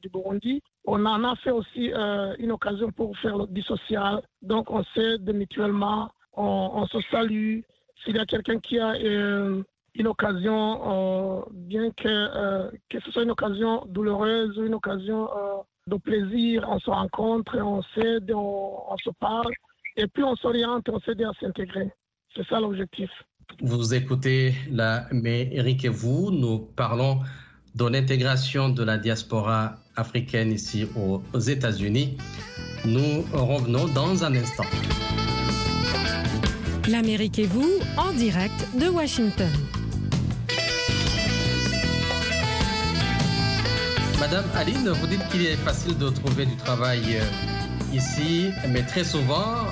du 0.00 0.08
Burundi, 0.08 0.62
on 0.86 1.04
en 1.04 1.24
a 1.24 1.34
fait 1.36 1.50
aussi 1.50 1.92
euh, 1.92 2.34
une 2.38 2.52
occasion 2.52 2.90
pour 2.92 3.16
faire 3.18 3.46
du 3.46 3.62
social. 3.62 4.22
Donc, 4.42 4.70
on 4.70 4.84
s'aide 4.94 5.28
mutuellement, 5.34 6.10
on, 6.34 6.86
se 6.86 7.00
salue. 7.10 7.60
S'il 8.04 8.16
y 8.16 8.20
a 8.20 8.26
quelqu'un 8.26 8.60
qui 8.60 8.78
a 8.78 8.92
euh, 8.92 9.62
une 9.98 10.06
occasion, 10.06 11.40
euh, 11.40 11.42
bien 11.50 11.90
que, 11.90 12.06
euh, 12.08 12.70
que 12.88 13.00
ce 13.00 13.10
soit 13.10 13.24
une 13.24 13.32
occasion 13.32 13.84
douloureuse 13.86 14.56
ou 14.58 14.64
une 14.64 14.74
occasion 14.74 15.28
euh, 15.36 15.56
de 15.88 15.96
plaisir, 15.96 16.64
on 16.68 16.78
se 16.78 16.90
rencontre, 16.90 17.56
on 17.58 17.82
s'aide, 17.94 18.30
on, 18.32 18.80
on 18.88 18.96
se 18.98 19.10
parle, 19.18 19.52
et 19.96 20.06
puis 20.06 20.22
on 20.22 20.36
s'oriente, 20.36 20.88
on 20.88 21.00
s'aide 21.00 21.22
à 21.22 21.32
s'intégrer. 21.40 21.90
C'est 22.36 22.46
ça 22.46 22.60
l'objectif. 22.60 23.10
Vous 23.60 23.94
écoutez 23.94 24.54
la 24.70 25.06
Eric 25.12 25.84
et 25.84 25.88
vous, 25.88 26.30
nous 26.30 26.58
parlons 26.76 27.20
de 27.74 27.84
l'intégration 27.84 28.68
de 28.68 28.84
la 28.84 28.98
diaspora 28.98 29.76
africaine 29.96 30.52
ici 30.52 30.86
aux 30.96 31.22
aux 31.32 31.38
États-Unis. 31.38 32.16
Nous 32.84 33.22
revenons 33.32 33.88
dans 33.88 34.24
un 34.24 34.34
instant. 34.34 34.64
L'Amérique 36.88 37.38
et 37.38 37.46
vous, 37.46 37.70
en 37.96 38.12
direct 38.12 38.68
de 38.80 38.88
Washington. 38.88 39.50
Madame 44.30 44.50
Aline, 44.56 44.90
vous 44.90 45.06
dites 45.06 45.26
qu'il 45.30 45.46
est 45.46 45.56
facile 45.56 45.96
de 45.96 46.10
trouver 46.10 46.44
du 46.44 46.54
travail 46.56 47.00
euh, 47.14 47.94
ici, 47.94 48.50
mais 48.68 48.82
très 48.82 49.02
souvent, 49.02 49.64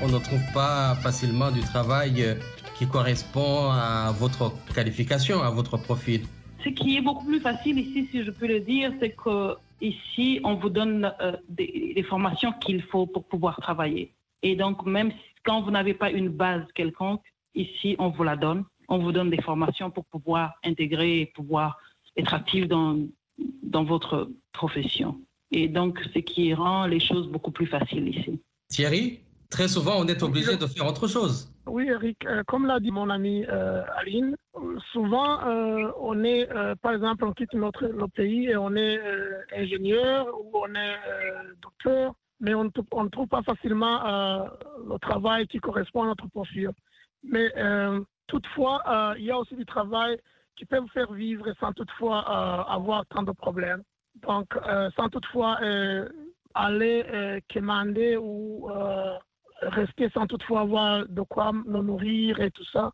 on 0.00 0.06
ne 0.06 0.18
trouve 0.20 0.44
pas 0.54 0.94
facilement 0.94 1.50
du 1.50 1.58
travail 1.62 2.22
euh, 2.22 2.34
qui 2.78 2.86
correspond 2.86 3.68
à 3.72 4.12
votre 4.16 4.54
qualification, 4.72 5.42
à 5.42 5.50
votre 5.50 5.76
profil. 5.76 6.20
Ce 6.62 6.68
qui 6.68 6.96
est 6.96 7.00
beaucoup 7.00 7.26
plus 7.26 7.40
facile 7.40 7.80
ici, 7.80 8.06
si 8.12 8.22
je 8.22 8.30
peux 8.30 8.46
le 8.46 8.60
dire, 8.60 8.92
c'est 9.00 9.10
que 9.10 9.56
ici, 9.80 10.38
on 10.44 10.54
vous 10.54 10.70
donne 10.70 11.12
euh, 11.20 11.36
des, 11.48 11.92
des 11.96 12.02
formations 12.04 12.52
qu'il 12.60 12.82
faut 12.82 13.06
pour 13.06 13.24
pouvoir 13.24 13.56
travailler. 13.56 14.12
Et 14.40 14.54
donc, 14.54 14.86
même 14.86 15.10
quand 15.44 15.62
vous 15.62 15.72
n'avez 15.72 15.94
pas 15.94 16.12
une 16.12 16.28
base 16.28 16.62
quelconque, 16.76 17.22
ici, 17.56 17.96
on 17.98 18.10
vous 18.10 18.22
la 18.22 18.36
donne. 18.36 18.62
On 18.86 18.98
vous 18.98 19.10
donne 19.10 19.30
des 19.30 19.42
formations 19.42 19.90
pour 19.90 20.04
pouvoir 20.04 20.54
intégrer 20.62 21.22
et 21.22 21.26
pouvoir 21.26 21.76
être 22.16 22.32
actif 22.34 22.68
dans, 22.68 22.96
dans 23.62 23.84
votre 23.84 24.30
profession. 24.52 25.18
Et 25.50 25.68
donc, 25.68 26.00
ce 26.12 26.18
qui 26.18 26.54
rend 26.54 26.86
les 26.86 27.00
choses 27.00 27.28
beaucoup 27.28 27.50
plus 27.50 27.66
faciles 27.66 28.08
ici. 28.08 28.40
Thierry, 28.68 29.20
très 29.50 29.68
souvent, 29.68 29.94
on 29.98 30.06
est 30.06 30.22
obligé 30.22 30.56
de 30.56 30.66
faire 30.66 30.86
autre 30.86 31.06
chose. 31.06 31.52
Oui, 31.66 31.86
Eric, 31.88 32.24
euh, 32.26 32.42
comme 32.46 32.66
l'a 32.66 32.80
dit 32.80 32.90
mon 32.90 33.10
ami 33.10 33.44
euh, 33.48 33.82
Aline, 33.96 34.36
souvent, 34.92 35.44
euh, 35.46 35.90
on 36.00 36.24
est, 36.24 36.50
euh, 36.50 36.74
par 36.76 36.92
exemple, 36.92 37.24
on 37.24 37.32
quitte 37.32 37.54
notre, 37.54 37.86
notre 37.88 38.12
pays 38.12 38.46
et 38.46 38.56
on 38.56 38.74
est 38.74 38.98
euh, 38.98 39.40
ingénieur 39.54 40.26
ou 40.40 40.50
on 40.54 40.74
est 40.74 40.96
euh, 41.08 41.54
docteur, 41.62 42.14
mais 42.40 42.54
on 42.54 42.64
ne 42.64 43.08
trouve 43.08 43.28
pas 43.28 43.42
facilement 43.42 44.06
euh, 44.06 44.44
le 44.88 44.98
travail 44.98 45.46
qui 45.46 45.58
correspond 45.58 46.02
à 46.04 46.06
notre 46.06 46.28
profil. 46.28 46.70
Mais 47.22 47.50
euh, 47.56 48.00
toutefois, 48.26 48.82
euh, 48.86 49.14
il 49.18 49.24
y 49.24 49.30
a 49.30 49.38
aussi 49.38 49.56
du 49.56 49.64
travail 49.64 50.18
qui 50.56 50.64
peut 50.64 50.78
vous 50.78 50.88
faire 50.88 51.12
vivre 51.12 51.46
sans 51.60 51.72
toutefois 51.72 52.24
euh, 52.28 52.72
avoir 52.72 53.06
tant 53.06 53.22
de 53.22 53.32
problèmes. 53.32 53.82
Donc, 54.26 54.48
euh, 54.56 54.90
sans 54.96 55.08
toutefois 55.08 55.58
euh, 55.62 56.08
aller 56.54 57.42
commander 57.52 58.16
ou 58.16 58.68
rester 59.60 60.08
sans 60.10 60.26
toutefois 60.26 60.62
avoir 60.62 61.06
de 61.06 61.22
quoi 61.22 61.52
nous 61.52 61.82
nourrir 61.82 62.40
et 62.40 62.50
tout 62.50 62.64
ça. 62.72 62.92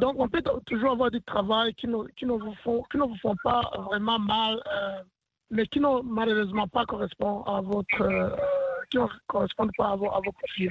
Donc, 0.00 0.16
on 0.18 0.28
peut 0.28 0.42
toujours 0.66 0.92
avoir 0.92 1.10
du 1.10 1.22
travail 1.22 1.74
qui 1.74 1.86
ne, 1.86 2.06
qui 2.16 2.26
ne, 2.26 2.32
vous, 2.32 2.54
font, 2.62 2.82
qui 2.90 2.98
ne 2.98 3.04
font 3.20 3.36
pas 3.42 3.62
vraiment 3.84 4.18
mal, 4.18 4.62
mais 5.50 5.66
qui 5.66 5.80
ne 5.80 6.02
malheureusement 6.02 6.68
pas 6.68 6.84
correspond 6.86 7.42
à 7.42 7.60
votre, 7.60 8.36
qui 8.90 8.98
ne 8.98 9.06
correspondent 9.26 9.72
pas 9.76 9.90
à 9.92 9.96
vos, 9.96 10.10
à 10.10 10.20
vos 10.24 10.32
profils. 10.32 10.70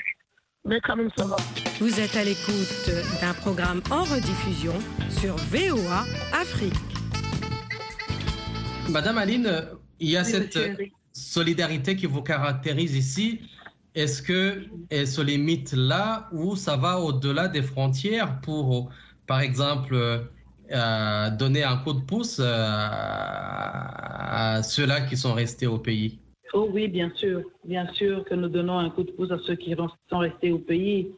Mais 0.67 0.81
quand 0.81 0.97
même, 0.97 1.09
ça 1.17 1.25
va. 1.25 1.37
Vous 1.79 1.99
êtes 1.99 2.15
à 2.17 2.25
l'écoute 2.25 2.91
d'un 3.21 3.33
programme 3.33 3.81
en 3.89 4.03
rediffusion 4.03 4.73
sur 5.09 5.37
VOA 5.37 6.03
Afrique. 6.33 6.73
Madame 8.89 9.17
Aline, 9.17 9.49
il 10.01 10.09
y 10.09 10.17
a 10.17 10.23
Oui, 10.23 10.29
cette 10.29 10.59
solidarité 11.13 11.95
qui 11.95 12.05
vous 12.05 12.21
caractérise 12.21 12.95
ici. 12.95 13.41
Est-ce 13.95 14.21
que 14.21 14.65
elle 14.89 15.07
se 15.07 15.21
limite 15.21 15.71
là 15.71 16.27
ou 16.33 16.57
ça 16.57 16.75
va 16.75 16.99
au-delà 16.99 17.47
des 17.47 17.61
frontières 17.61 18.41
pour, 18.41 18.89
par 19.25 19.39
exemple, 19.39 19.95
euh, 20.71 21.29
donner 21.31 21.63
un 21.63 21.77
coup 21.77 21.93
de 21.93 22.01
pouce 22.01 22.39
euh, 22.39 22.67
à 22.89 24.61
ceux-là 24.63 25.01
qui 25.01 25.15
sont 25.15 25.33
restés 25.33 25.65
au 25.65 25.79
pays? 25.79 26.19
Oh 26.53 26.69
oui, 26.71 26.87
bien 26.87 27.11
sûr. 27.15 27.41
Bien 27.65 27.91
sûr 27.93 28.23
que 28.23 28.35
nous 28.35 28.49
donnons 28.49 28.77
un 28.79 28.89
coup 28.89 29.03
de 29.03 29.11
pouce 29.11 29.31
à 29.31 29.37
ceux 29.45 29.55
qui 29.55 29.75
sont 30.09 30.17
restés 30.17 30.51
au 30.51 30.59
pays. 30.59 31.11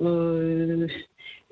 Euh, 0.00 0.86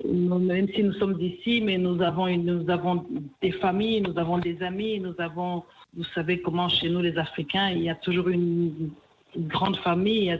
même 0.03 0.67
si 0.75 0.83
nous 0.83 0.93
sommes 0.93 1.17
d'ici, 1.17 1.61
mais 1.61 1.77
nous 1.77 2.01
avons, 2.01 2.27
nous 2.37 2.69
avons 2.69 3.05
des 3.41 3.51
familles, 3.53 4.01
nous 4.01 4.17
avons 4.19 4.37
des 4.37 4.61
amis, 4.61 4.99
nous 4.99 5.15
avons, 5.19 5.63
vous 5.95 6.03
savez 6.13 6.41
comment 6.41 6.67
chez 6.67 6.89
nous 6.89 7.01
les 7.01 7.17
Africains, 7.17 7.69
il 7.69 7.83
y 7.83 7.89
a 7.89 7.95
toujours 7.95 8.27
une, 8.27 8.91
grande 9.37 9.75
famille. 9.77 10.37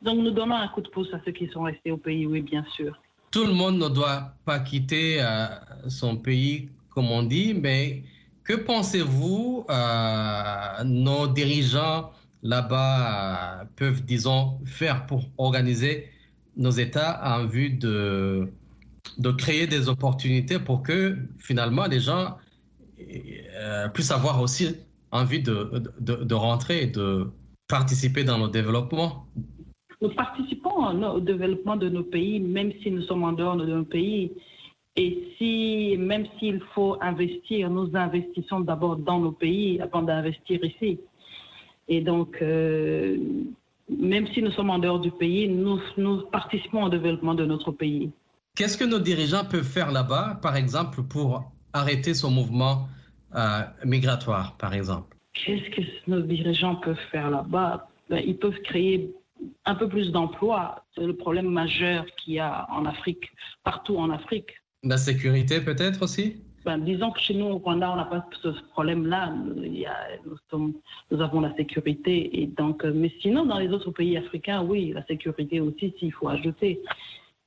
donc 0.00 0.18
nous 0.18 0.30
donnons 0.30 0.54
un 0.54 0.68
coup 0.68 0.80
de 0.80 0.88
pouce 0.88 1.12
à 1.12 1.20
ceux 1.26 1.32
qui 1.32 1.46
sont 1.48 1.62
restés 1.62 1.90
au 1.90 1.98
pays, 1.98 2.26
oui, 2.26 2.40
bien 2.40 2.64
sûr. 2.74 2.98
Tout 3.30 3.44
le 3.44 3.52
monde 3.52 3.78
ne 3.78 3.88
doit 3.88 4.32
pas 4.46 4.60
quitter 4.60 5.18
euh, 5.20 5.46
son 5.88 6.16
pays, 6.16 6.68
comme 6.88 7.10
on 7.10 7.22
dit, 7.22 7.54
mais 7.54 8.02
que 8.50 8.56
pensez-vous 8.56 9.64
euh, 9.70 10.84
nos 10.84 11.28
dirigeants 11.28 12.10
là-bas 12.42 13.60
euh, 13.60 13.64
peuvent, 13.76 14.02
disons, 14.04 14.58
faire 14.64 15.06
pour 15.06 15.22
organiser 15.38 16.08
nos 16.56 16.72
États 16.72 17.20
en 17.36 17.46
vue 17.46 17.70
de, 17.70 18.48
de 19.18 19.30
créer 19.30 19.68
des 19.68 19.88
opportunités 19.88 20.58
pour 20.58 20.82
que 20.82 21.16
finalement 21.38 21.86
les 21.86 22.00
gens 22.00 22.38
euh, 22.98 23.88
puissent 23.90 24.10
avoir 24.10 24.42
aussi 24.42 24.74
envie 25.12 25.42
de, 25.42 25.84
de, 26.00 26.16
de 26.16 26.34
rentrer 26.34 26.82
et 26.82 26.86
de 26.88 27.30
participer 27.68 28.24
dans 28.24 28.38
le 28.38 28.48
développement? 28.48 29.26
Nous 30.02 30.10
participons 30.10 30.76
au 30.88 31.16
au 31.18 31.20
développement 31.20 31.76
de 31.76 31.88
nos 31.88 32.02
pays, 32.02 32.40
même 32.40 32.72
si 32.82 32.90
nous 32.90 33.02
sommes 33.02 33.22
en 33.22 33.32
dehors 33.32 33.56
de 33.56 33.66
nos 33.66 33.84
pays. 33.84 34.32
Et 34.96 35.34
si, 35.38 35.96
même 35.98 36.26
s'il 36.38 36.60
faut 36.74 36.96
investir, 37.00 37.70
nous 37.70 37.90
investissons 37.94 38.60
d'abord 38.60 38.96
dans 38.96 39.20
nos 39.20 39.32
pays 39.32 39.80
avant 39.80 40.02
d'investir 40.02 40.64
ici. 40.64 40.98
Et 41.88 42.00
donc, 42.00 42.38
euh, 42.42 43.16
même 43.88 44.26
si 44.28 44.42
nous 44.42 44.50
sommes 44.52 44.70
en 44.70 44.78
dehors 44.78 45.00
du 45.00 45.10
pays, 45.10 45.48
nous, 45.48 45.80
nous 45.96 46.22
participons 46.26 46.84
au 46.84 46.88
développement 46.88 47.34
de 47.34 47.44
notre 47.44 47.72
pays. 47.72 48.10
Qu'est-ce 48.56 48.76
que 48.76 48.84
nos 48.84 48.98
dirigeants 48.98 49.44
peuvent 49.44 49.64
faire 49.64 49.90
là-bas, 49.92 50.38
par 50.42 50.56
exemple, 50.56 51.02
pour 51.02 51.50
arrêter 51.72 52.14
ce 52.14 52.26
mouvement 52.26 52.88
euh, 53.34 53.60
migratoire, 53.84 54.56
par 54.56 54.74
exemple? 54.74 55.16
Qu'est-ce 55.32 55.70
que 55.70 55.82
nos 56.08 56.20
dirigeants 56.20 56.76
peuvent 56.76 57.06
faire 57.10 57.30
là-bas? 57.30 57.88
Ben, 58.08 58.22
Ils 58.26 58.36
peuvent 58.36 58.60
créer 58.62 59.14
un 59.64 59.74
peu 59.74 59.88
plus 59.88 60.10
d'emplois. 60.10 60.84
C'est 60.94 61.06
le 61.06 61.16
problème 61.16 61.48
majeur 61.48 62.04
qu'il 62.16 62.34
y 62.34 62.38
a 62.40 62.66
en 62.70 62.84
Afrique, 62.84 63.30
partout 63.64 63.96
en 63.96 64.10
Afrique. 64.10 64.50
La 64.82 64.96
sécurité 64.96 65.60
peut-être 65.60 66.02
aussi? 66.02 66.42
Ben, 66.64 66.78
disons 66.78 67.10
que 67.10 67.20
chez 67.20 67.34
nous, 67.34 67.46
au 67.46 67.58
Rwanda, 67.58 67.90
on 67.90 67.96
n'a 67.96 68.04
pas 68.04 68.26
ce 68.42 68.48
problème-là. 68.72 69.32
Nous, 71.10 71.20
avons 71.20 71.40
la 71.40 71.54
sécurité. 71.56 72.42
Et 72.42 72.46
donc, 72.46 72.84
euh, 72.84 72.92
mais 72.94 73.12
sinon, 73.20 73.46
dans 73.46 73.58
les 73.58 73.68
autres 73.68 73.90
pays 73.90 74.16
africains, 74.16 74.62
oui, 74.62 74.92
la 74.94 75.04
sécurité 75.06 75.60
aussi, 75.60 75.94
s'il 75.98 76.12
faut 76.12 76.28
ajouter. 76.28 76.80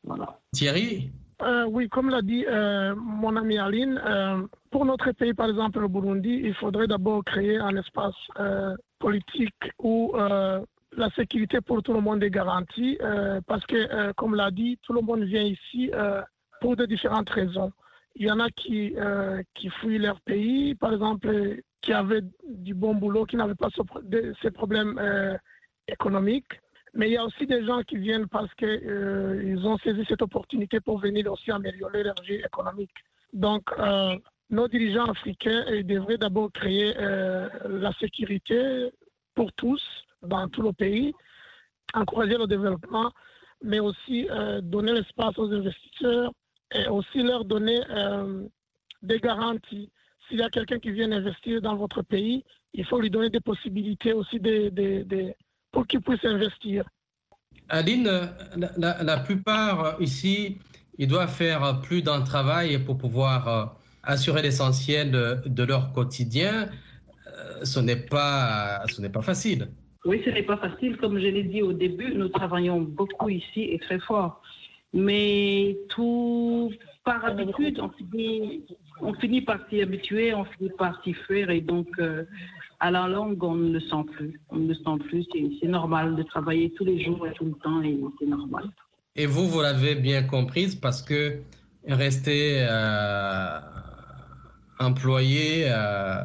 Voilà. 0.04 0.39
Thierry? 0.54 1.12
Euh, 1.41 1.65
oui, 1.65 1.89
comme 1.89 2.10
l'a 2.10 2.22
dit 2.22 2.46
euh, 2.48 2.96
mon 2.96 3.36
ami 3.36 3.58
Aline, 3.58 4.02
euh, 4.06 4.43
pour 4.72 4.86
notre 4.86 5.12
pays, 5.12 5.34
par 5.34 5.50
exemple 5.50 5.80
le 5.80 5.88
Burundi, 5.88 6.41
il 6.43 6.54
faudrait 6.54 6.88
d'abord 6.88 7.24
créer 7.26 7.58
un 7.58 7.76
espace 7.76 8.15
euh, 8.39 8.76
politique 9.00 9.72
où 9.80 10.13
euh, 10.15 10.63
la 10.96 11.10
sécurité 11.12 11.60
pour 11.60 11.82
tout 11.84 11.93
le 11.93 12.02
monde 12.02 12.24
est 12.24 12.30
garantie, 12.30 12.98
euh, 13.02 13.41
parce 13.48 13.65
que, 13.65 13.76
euh, 13.76 14.13
comme 14.15 14.36
l'a 14.36 14.52
dit, 14.52 14.78
tout 14.84 14.93
le 14.93 15.02
monde 15.02 15.24
vient 15.24 15.43
ici 15.43 15.89
euh, 15.93 16.22
pour 16.63 16.78
de 16.78 16.86
différentes 16.86 17.30
raisons. 17.30 17.73
Il 18.15 18.26
y 18.26 18.32
en 18.32 18.39
a 18.39 18.49
qui, 18.49 18.93
euh, 18.95 19.43
qui 19.54 19.69
fuient 19.69 19.97
leur 19.97 20.21
pays, 20.21 20.76
par 20.76 20.93
exemple, 20.93 21.28
euh, 21.28 21.62
qui 21.82 21.91
avaient 21.91 22.23
du 22.47 22.73
bon 22.73 22.95
boulot, 22.95 23.26
qui 23.26 23.36
n'avaient 23.36 23.62
pas 23.65 23.67
ces 24.41 24.52
problèmes 24.52 24.97
euh, 24.97 25.36
économiques. 25.89 26.54
Mais 26.93 27.10
il 27.10 27.13
y 27.13 27.17
a 27.17 27.26
aussi 27.26 27.45
des 27.45 27.65
gens 27.65 27.82
qui 27.82 27.97
viennent 27.97 28.30
parce 28.30 28.54
qu'ils 28.54 29.62
ont 29.65 29.78
saisi 29.80 30.06
cette 30.08 30.21
opportunité 30.21 30.80
pour 30.80 30.99
venir 30.99 31.30
aussi 31.30 31.52
améliorer 31.52 32.04
leur 32.04 32.21
vie 32.26 32.41
économique. 32.49 32.95
Donc, 33.34 33.63
euh, 33.78 34.15
nos 34.49 34.69
dirigeants 34.69 35.10
africains 35.15 35.65
devraient 35.84 36.17
d'abord 36.26 36.49
créer 36.54 36.93
euh, 36.97 37.49
la 37.67 37.91
sécurité 38.04 38.89
pour 39.36 39.52
tous 39.52 39.84
dans 40.21 40.47
tout 40.47 40.62
le 40.62 40.71
pays, 40.71 41.13
encourager 41.93 42.38
le 42.38 42.47
développement, 42.47 43.12
mais 43.62 43.82
aussi 43.82 44.30
euh, 44.30 44.62
donner 44.62 44.93
l'espace 44.93 45.38
aux 45.38 45.52
investisseurs 45.52 46.32
et 46.74 46.88
aussi 46.88 47.22
leur 47.24 47.46
donner 47.46 47.80
euh, 47.90 48.44
des 49.02 49.20
garanties. 49.20 49.90
S'il 50.28 50.40
y 50.40 50.42
a 50.44 50.50
quelqu'un 50.50 50.80
qui 50.80 50.92
vient 50.92 51.12
investir 51.12 51.62
dans 51.62 51.76
votre 51.76 52.02
pays, 52.02 52.44
il 52.74 52.86
faut 52.86 53.00
lui 53.00 53.10
donner 53.10 53.30
des 53.30 53.40
possibilités 53.42 54.14
aussi 54.14 54.40
de, 54.40 54.70
de- 54.70 55.04
de- 55.04 55.34
pour 55.72 55.86
qu'il 55.88 56.02
puisse 56.02 56.24
investir. 56.26 56.86
Aline, 57.70 58.04
la, 58.58 58.72
la- 58.78 59.04
la 59.04 59.18
plupart 59.18 59.86
euh, 59.86 59.92
ici, 60.00 60.58
ils 60.98 61.08
doivent 61.08 61.34
faire 61.34 61.82
plus 61.82 62.02
d'un 62.02 62.22
travail 62.22 62.78
pour 62.80 62.98
pouvoir 62.98 63.48
euh, 63.48 63.66
assurer 64.04 64.42
l'essentiel 64.42 65.12
de, 65.12 65.42
de 65.46 65.64
leur 65.64 65.92
quotidien. 65.94 66.70
Ce 67.64 67.80
n'est 67.80 67.96
pas, 68.16 68.84
ce 68.94 69.02
n'est 69.02 69.10
pas 69.10 69.22
facile. 69.22 69.70
Oui, 70.06 70.22
ce 70.26 70.30
n'est 70.30 70.44
pas 70.44 70.58
facile. 70.58 70.98
Comme 70.98 71.18
je 71.18 71.28
l'ai 71.28 71.44
dit 71.44 71.62
au 71.62 71.74
début, 71.74 72.14
nous 72.14 72.28
travaillons 72.28 72.82
beaucoup 72.82 73.30
ici 73.30 73.62
et 73.74 73.80
très 73.80 74.00
fort. 74.00 74.42
Mais 74.93 75.77
tout 75.89 76.71
par 77.03 77.25
habitude, 77.25 77.79
on 77.79 77.89
finit, 77.89 78.63
on 79.01 79.13
finit 79.15 79.41
par 79.41 79.60
s'y 79.69 79.82
habituer, 79.82 80.34
on 80.34 80.45
finit 80.45 80.69
par 80.77 81.01
s'y 81.03 81.13
faire. 81.13 81.49
Et 81.49 81.62
donc, 81.62 81.88
euh, 81.99 82.23
à 82.79 82.91
la 82.91 83.08
longue, 83.08 83.43
on 83.43 83.56
ne 83.56 83.73
le 83.73 83.79
sent 83.79 84.03
plus. 84.15 84.39
On 84.49 84.58
ne 84.58 84.67
le 84.67 84.75
sent 84.75 84.97
plus. 85.08 85.25
C'est 85.60 85.67
normal 85.67 86.15
de 86.15 86.23
travailler 86.23 86.69
tous 86.71 86.86
les 86.86 87.03
jours 87.03 87.25
et 87.27 87.34
tout 87.34 87.45
le 87.45 87.53
temps 87.63 87.82
et 87.82 87.99
c'est 88.19 88.27
normal. 88.27 88.65
Et 89.15 89.25
vous, 89.25 89.47
vous 89.47 89.62
l'avez 89.62 89.95
bien 89.95 90.23
comprise 90.23 90.75
parce 90.75 91.01
que 91.01 91.39
rester 91.88 92.65
euh, 92.69 93.60
employé, 94.79 95.65
euh, 95.67 96.23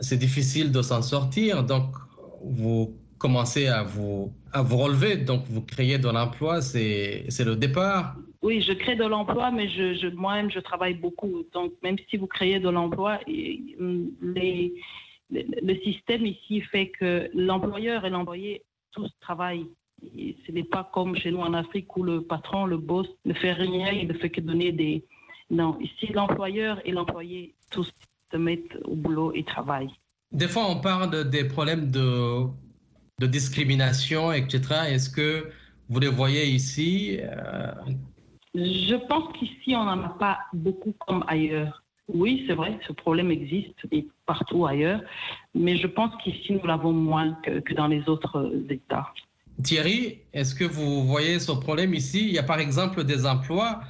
c'est 0.00 0.16
difficile 0.16 0.72
de 0.72 0.82
s'en 0.82 1.02
sortir. 1.02 1.64
Donc, 1.64 1.94
vous 2.42 2.94
commencez 3.18 3.66
à 3.66 3.82
vous, 3.82 4.32
à 4.52 4.62
vous 4.62 4.76
relever. 4.78 5.16
Donc, 5.16 5.44
vous 5.48 5.62
créez 5.62 5.98
de 5.98 6.08
l'emploi, 6.08 6.60
c'est 6.62 7.26
le 7.44 7.56
départ. 7.56 8.16
Oui, 8.42 8.62
je 8.62 8.72
crée 8.72 8.94
de 8.96 9.04
l'emploi, 9.04 9.50
mais 9.50 9.68
je, 9.68 9.94
je- 9.94 10.14
moi-même, 10.14 10.50
je 10.50 10.60
travaille 10.60 10.94
beaucoup. 10.94 11.42
Donc, 11.52 11.72
même 11.82 11.96
si 12.08 12.16
vous 12.16 12.28
créez 12.28 12.60
de 12.60 12.68
l'emploi, 12.68 13.18
hum, 13.80 14.10
les- 14.22 14.72
le, 15.30 15.74
système 15.84 16.24
ici 16.24 16.60
fait 16.62 16.88
que 16.88 17.28
l'employeur 17.34 18.04
et 18.04 18.10
l'employé 18.10 18.62
tous 18.92 19.10
travaillent. 19.20 19.66
Et 20.16 20.36
ce 20.46 20.52
n'est 20.52 20.62
pas 20.64 20.88
comme 20.94 21.16
chez 21.16 21.30
nous 21.32 21.40
en 21.40 21.52
Afrique 21.54 21.94
où 21.96 22.02
le 22.04 22.22
patron, 22.22 22.64
le 22.66 22.76
boss, 22.78 23.08
ne 23.24 23.34
fait 23.34 23.52
rien, 23.52 23.90
il 23.90 24.06
ne 24.08 24.14
fait 24.14 24.30
que 24.30 24.40
donner 24.40 24.70
des... 24.72 25.04
Non, 25.50 25.76
ici, 25.80 26.12
l'employeur 26.12 26.80
et 26.86 26.92
l'employé, 26.92 27.54
tous 27.72 27.90
se 28.30 28.36
mettent 28.36 28.76
au 28.84 28.94
boulot 28.94 29.32
et 29.34 29.42
travaillent. 29.44 29.90
Des 30.30 30.46
fois, 30.46 30.66
on 30.70 30.80
parle 30.80 31.10
de- 31.10 31.22
des 31.24 31.44
problèmes 31.44 31.90
de, 31.90 32.44
de 33.18 33.26
discrimination, 33.26 34.32
etc. 34.32 34.60
Est-ce 34.88 35.10
que 35.10 35.50
vous 35.88 36.00
les 36.00 36.08
voyez 36.08 36.46
ici 36.46 37.18
euh, 37.22 37.72
Je 38.54 38.94
pense 39.06 39.32
qu'ici, 39.38 39.74
on 39.74 39.84
n'en 39.84 40.02
a 40.04 40.10
pas 40.10 40.38
beaucoup 40.52 40.94
comme 41.06 41.24
ailleurs. 41.26 41.82
Oui, 42.08 42.44
c'est 42.46 42.54
vrai, 42.54 42.78
ce 42.86 42.92
problème 42.92 43.30
existe 43.30 43.76
et 43.92 44.06
partout 44.24 44.64
ailleurs, 44.64 45.02
mais 45.54 45.76
je 45.76 45.86
pense 45.86 46.10
qu'ici, 46.22 46.52
nous 46.52 46.66
l'avons 46.66 46.92
moins 46.92 47.34
que, 47.44 47.60
que 47.60 47.74
dans 47.74 47.86
les 47.86 48.08
autres 48.08 48.38
euh, 48.38 48.66
États. 48.70 49.12
Thierry, 49.62 50.20
est-ce 50.32 50.54
que 50.54 50.64
vous 50.64 51.04
voyez 51.06 51.38
ce 51.38 51.52
problème 51.52 51.92
ici? 51.92 52.28
Il 52.28 52.32
y 52.32 52.38
a 52.38 52.44
par 52.44 52.60
exemple 52.60 53.04
des 53.04 53.26
emplois 53.26 53.80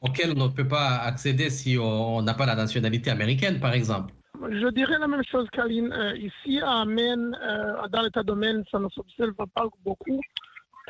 auxquels 0.00 0.32
on 0.36 0.44
ne 0.44 0.48
peut 0.48 0.66
pas 0.66 0.96
accéder 0.96 1.50
si 1.50 1.76
on 1.78 2.22
n'a 2.22 2.34
pas 2.34 2.46
la 2.46 2.56
nationalité 2.56 3.10
américaine, 3.10 3.60
par 3.60 3.74
exemple. 3.74 4.14
Je 4.48 4.68
dirais 4.68 4.98
la 4.98 5.06
même 5.06 5.24
chose, 5.24 5.48
Kaline. 5.50 5.92
Euh, 5.92 6.16
ici, 6.16 6.60
à 6.62 6.84
Maine, 6.84 7.36
euh, 7.42 7.88
dans 7.88 8.02
l'État 8.02 8.22
de 8.22 8.32
Maine, 8.32 8.64
ça 8.70 8.78
ne 8.78 8.88
s'observe 8.88 9.34
pas 9.34 9.66
beaucoup. 9.84 10.20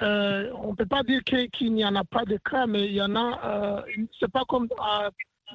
Euh, 0.03 0.51
on 0.55 0.71
ne 0.71 0.77
peut 0.77 0.87
pas 0.87 1.03
dire 1.03 1.21
qu'il 1.25 1.75
n'y 1.75 1.85
en 1.85 1.97
a 1.97 2.05
pas 2.05 2.25
de 2.25 2.39
cas, 2.39 2.67
mais 2.67 2.87
il 2.87 2.95
y 2.95 3.03
en 3.03 3.17
a. 3.17 3.85
Euh, 3.87 4.05
c'est 4.19 4.31
pas 4.31 4.45
comme 4.49 4.69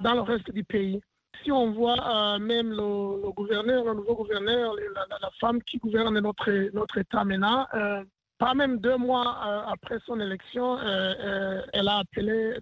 dans 0.02 0.14
le 0.14 0.22
reste 0.22 0.52
du 0.52 0.64
pays. 0.64 1.00
Si 1.44 1.52
on 1.52 1.72
voit 1.72 2.40
même 2.40 2.70
le, 2.70 3.32
gouverneur, 3.32 3.86
le 3.86 3.94
nouveau 3.94 4.16
gouverneur, 4.16 4.74
la, 4.76 5.30
femme 5.40 5.62
qui 5.64 5.78
gouverne 5.78 6.18
notre, 6.20 6.50
notre 6.74 6.98
État 6.98 7.24
maintenant, 7.24 7.68
pas 8.46 8.54
même 8.54 8.78
deux 8.78 8.98
mois 8.98 9.30
euh, 9.44 9.74
après 9.74 9.98
son 10.06 10.20
élection, 10.20 10.78
euh, 10.78 10.84
euh, 10.84 11.62
elle 11.74 11.88
a 11.88 11.98
appelé 11.98 12.54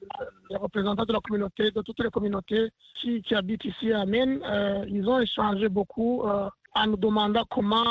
les 0.49 0.55
représentants 0.55 1.03
de 1.03 1.11
la 1.11 1.19
communauté, 1.19 1.71
de 1.71 1.81
toutes 1.81 1.99
les 1.99 2.09
communautés 2.09 2.69
qui, 3.01 3.21
habitent 3.35 3.65
ici 3.65 3.91
à 3.91 4.05
Maine. 4.05 4.39
Ils 4.87 5.05
ont 5.09 5.19
échangé 5.19 5.67
beaucoup 5.67 6.23
en 6.23 6.87
nous 6.87 6.95
demandant 6.95 7.43
comment 7.49 7.89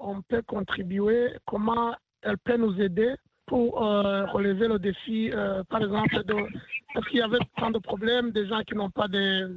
on 0.00 0.22
peut 0.22 0.42
contribuer, 0.42 1.36
comment 1.46 1.94
elle 2.22 2.38
peut 2.38 2.56
nous 2.56 2.74
aider 2.80 3.14
pour 3.46 3.74
relever 4.36 4.66
le 4.66 4.80
défi, 4.80 5.30
par 5.68 5.82
exemple, 5.82 6.24
parce 6.94 7.06
qu'il 7.08 7.20
y 7.20 7.22
avait 7.22 7.38
tant 7.58 7.70
de 7.70 7.78
problèmes, 7.78 8.32
des 8.32 8.46
gens 8.48 8.62
qui 8.66 8.74
n'ont 8.74 8.90
pas 8.90 9.06
de, 9.06 9.56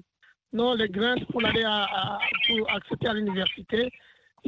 non, 0.54 0.76
les 0.76 0.90
graines 0.90 1.26
pour 1.32 1.44
aller 1.44 1.64
à, 1.64 1.86
à- 1.86 2.20
pour 2.48 2.72
accéder 2.72 3.08
à 3.08 3.14
l'université. 3.16 3.90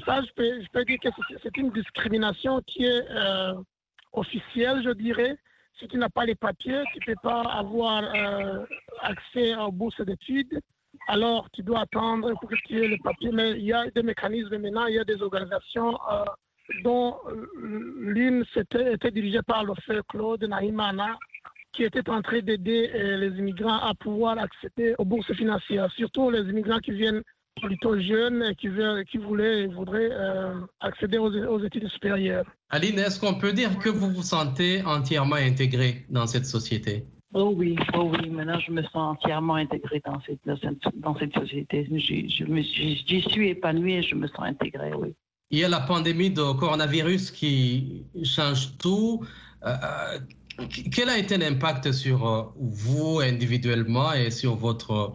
Ça, 0.03 0.21
je 0.21 0.31
peux, 0.71 0.85
dire 0.85 0.99
que 0.99 1.09
c'est- 1.41 1.57
une 1.57 1.71
discrimination 1.71 2.61
qui 2.67 2.83
est 2.83 3.05
euh, 3.09 3.53
officielle, 4.11 4.81
je 4.83 4.91
dirais. 4.91 5.37
Si 5.79 5.87
tu 5.87 5.97
n'as 5.97 6.09
pas 6.09 6.25
les 6.25 6.35
papiers, 6.35 6.83
tu 6.93 6.99
ne 6.99 7.05
peux 7.13 7.21
pas 7.21 7.41
avoir 7.41 8.03
euh, 8.03 8.65
accès 9.01 9.55
aux 9.55 9.71
bourses 9.71 10.01
d'études. 10.01 10.59
Alors, 11.07 11.49
tu 11.51 11.63
dois 11.63 11.81
attendre 11.81 12.33
pour 12.39 12.49
que 12.49 12.55
tu 12.65 12.81
aies 12.81 12.87
les 12.87 12.97
papiers. 12.97 13.31
Mais 13.31 13.51
il 13.51 13.65
y 13.65 13.73
a 13.73 13.89
des 13.89 14.03
mécanismes 14.03 14.57
maintenant, 14.57 14.85
il 14.87 14.95
y 14.95 14.99
a 14.99 15.03
des 15.05 15.21
organisations 15.21 15.97
euh, 16.11 16.25
dont 16.83 17.17
l'une 17.61 18.43
était 18.55 19.11
dirigée 19.11 19.41
par 19.45 19.63
le 19.63 19.73
frère 19.75 20.01
Claude 20.09 20.43
Nahimana, 20.43 21.17
qui 21.71 21.83
était 21.83 22.09
en 22.09 22.21
train 22.21 22.39
d'aider 22.39 22.87
les 23.17 23.37
immigrants 23.37 23.79
à 23.79 23.93
pouvoir 23.93 24.37
accéder 24.39 24.95
aux 24.97 25.05
bourses 25.05 25.33
financières, 25.33 25.91
surtout 25.91 26.29
les 26.31 26.41
immigrants 26.49 26.79
qui 26.79 26.91
viennent 26.91 27.21
plutôt 27.61 27.99
jeunes 27.99 28.53
qui, 28.55 28.67
veulent- 28.67 29.05
qui 29.05 29.17
voulaient 29.17 29.63
et 29.63 29.67
voudraient 29.67 30.09
euh, 30.11 30.53
accéder 30.79 31.17
aux, 31.17 31.31
aux 31.33 31.63
études 31.63 31.87
supérieures. 31.89 32.45
Aline, 32.69 32.99
est-ce 32.99 33.19
qu'on 33.19 33.35
peut 33.35 33.53
dire 33.53 33.77
que 33.79 33.89
vous 33.89 34.11
vous 34.11 34.23
sentez 34.23 34.81
entièrement 34.83 35.35
intégré 35.35 36.05
dans 36.09 36.27
cette 36.27 36.45
société? 36.45 37.05
Oh 37.33 37.53
oui, 37.55 37.75
oh 37.93 38.11
oui, 38.13 38.29
maintenant 38.29 38.59
je 38.59 38.71
me 38.71 38.81
sens 38.83 38.95
entièrement 39.17 39.55
intégrée 39.55 40.01
dans 40.05 40.21
cette, 40.25 40.39
dans 40.45 40.57
cette, 40.57 40.99
dans 40.99 41.17
cette 41.17 41.33
société. 41.33 41.87
Je, 41.91 42.27
je 42.33 42.45
me 42.45 42.61
suis- 42.61 43.03
J'y 43.07 43.21
suis 43.21 43.49
épanouie 43.49 43.93
et 43.93 44.03
je 44.03 44.15
me 44.15 44.27
sens 44.27 44.39
intégrée, 44.41 44.93
oui. 44.93 45.13
Il 45.51 45.59
y 45.59 45.63
a 45.63 45.69
la 45.69 45.81
pandémie 45.81 46.31
de 46.31 46.53
coronavirus 46.57 47.31
qui 47.31 48.05
change 48.23 48.77
tout. 48.77 49.23
Euh, 49.65 49.69
euh, 49.69 50.65
quel 50.93 51.09
a 51.09 51.17
été 51.17 51.37
l'impact 51.37 51.91
sur 51.91 52.53
vous 52.57 53.19
individuellement 53.19 54.13
et 54.13 54.31
sur 54.31 54.55
votre 54.55 54.91
euh, 54.91 55.07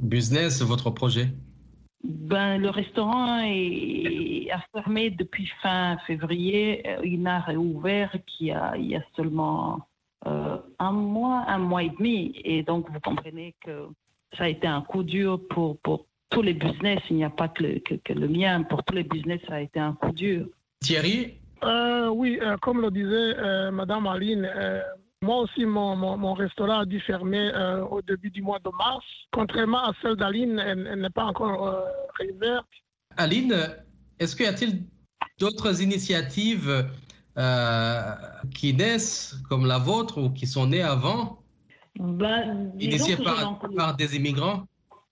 business, 0.00 0.62
votre 0.62 0.90
projet? 0.90 1.28
Ben, 2.04 2.58
le 2.58 2.68
restaurant 2.70 3.40
est, 3.44 4.50
a 4.50 4.60
fermé 4.72 5.10
depuis 5.10 5.48
fin 5.62 5.96
février. 6.06 6.82
Euh, 6.86 7.00
Il 7.04 7.22
n'a 7.22 7.40
réouvert 7.40 8.16
qu'il 8.26 8.48
y 8.48 8.50
a, 8.50 8.76
il 8.76 8.86
y 8.86 8.96
a 8.96 9.02
seulement 9.16 9.80
euh, 10.26 10.56
un 10.78 10.92
mois, 10.92 11.44
un 11.46 11.58
mois 11.58 11.84
et 11.84 11.90
demi. 11.90 12.32
Et 12.44 12.62
donc, 12.62 12.90
vous 12.90 13.00
comprenez 13.00 13.54
que 13.64 13.86
ça 14.36 14.44
a 14.44 14.48
été 14.48 14.66
un 14.66 14.82
coup 14.82 15.04
dur 15.04 15.40
pour, 15.48 15.78
pour 15.78 16.06
tous 16.30 16.42
les 16.42 16.54
business. 16.54 17.00
Il 17.10 17.16
n'y 17.16 17.24
a 17.24 17.30
pas 17.30 17.48
que 17.48 17.62
le, 17.62 17.78
que, 17.78 17.94
que 17.94 18.12
le 18.12 18.28
mien. 18.28 18.62
Pour 18.64 18.82
tous 18.82 18.94
les 18.94 19.04
business, 19.04 19.40
ça 19.48 19.54
a 19.54 19.60
été 19.60 19.78
un 19.78 19.94
coup 19.94 20.12
dur. 20.12 20.46
Thierry, 20.80 21.38
Euh, 21.64 22.08
oui, 22.08 22.40
euh, 22.42 22.56
comme 22.56 22.80
le 22.80 22.90
disait 22.90 23.36
euh, 23.38 23.70
Madame 23.70 24.08
Aline, 24.08 24.44
euh, 24.44 24.82
moi 25.22 25.38
aussi, 25.38 25.64
mon, 25.64 25.94
mon, 25.96 26.16
mon 26.16 26.34
restaurant 26.34 26.80
a 26.80 26.84
dû 26.84 27.00
fermer 27.00 27.50
euh, 27.54 27.84
au 27.84 28.02
début 28.02 28.30
du 28.30 28.42
mois 28.42 28.58
de 28.58 28.70
mars. 28.76 29.04
Contrairement 29.32 29.84
à 29.84 29.92
celle 30.02 30.16
d'Aline, 30.16 30.58
elle, 30.58 30.88
elle 30.90 31.00
n'est 31.00 31.10
pas 31.10 31.24
encore 31.24 31.68
euh, 31.68 31.80
réouverte. 32.18 32.66
Aline, 33.16 33.54
est-ce 34.18 34.34
qu'il 34.34 34.46
y 34.46 34.48
a-t-il 34.48 34.82
d'autres 35.38 35.80
initiatives 35.80 36.90
euh, 37.38 38.00
qui 38.54 38.74
naissent 38.74 39.36
comme 39.48 39.66
la 39.66 39.78
vôtre 39.78 40.20
ou 40.20 40.30
qui 40.30 40.46
sont 40.46 40.66
nées 40.66 40.82
avant, 40.82 41.38
Ben, 41.96 42.72
initiées 42.80 43.16
par, 43.16 43.96
des 43.96 44.16
immigrants? 44.16 44.64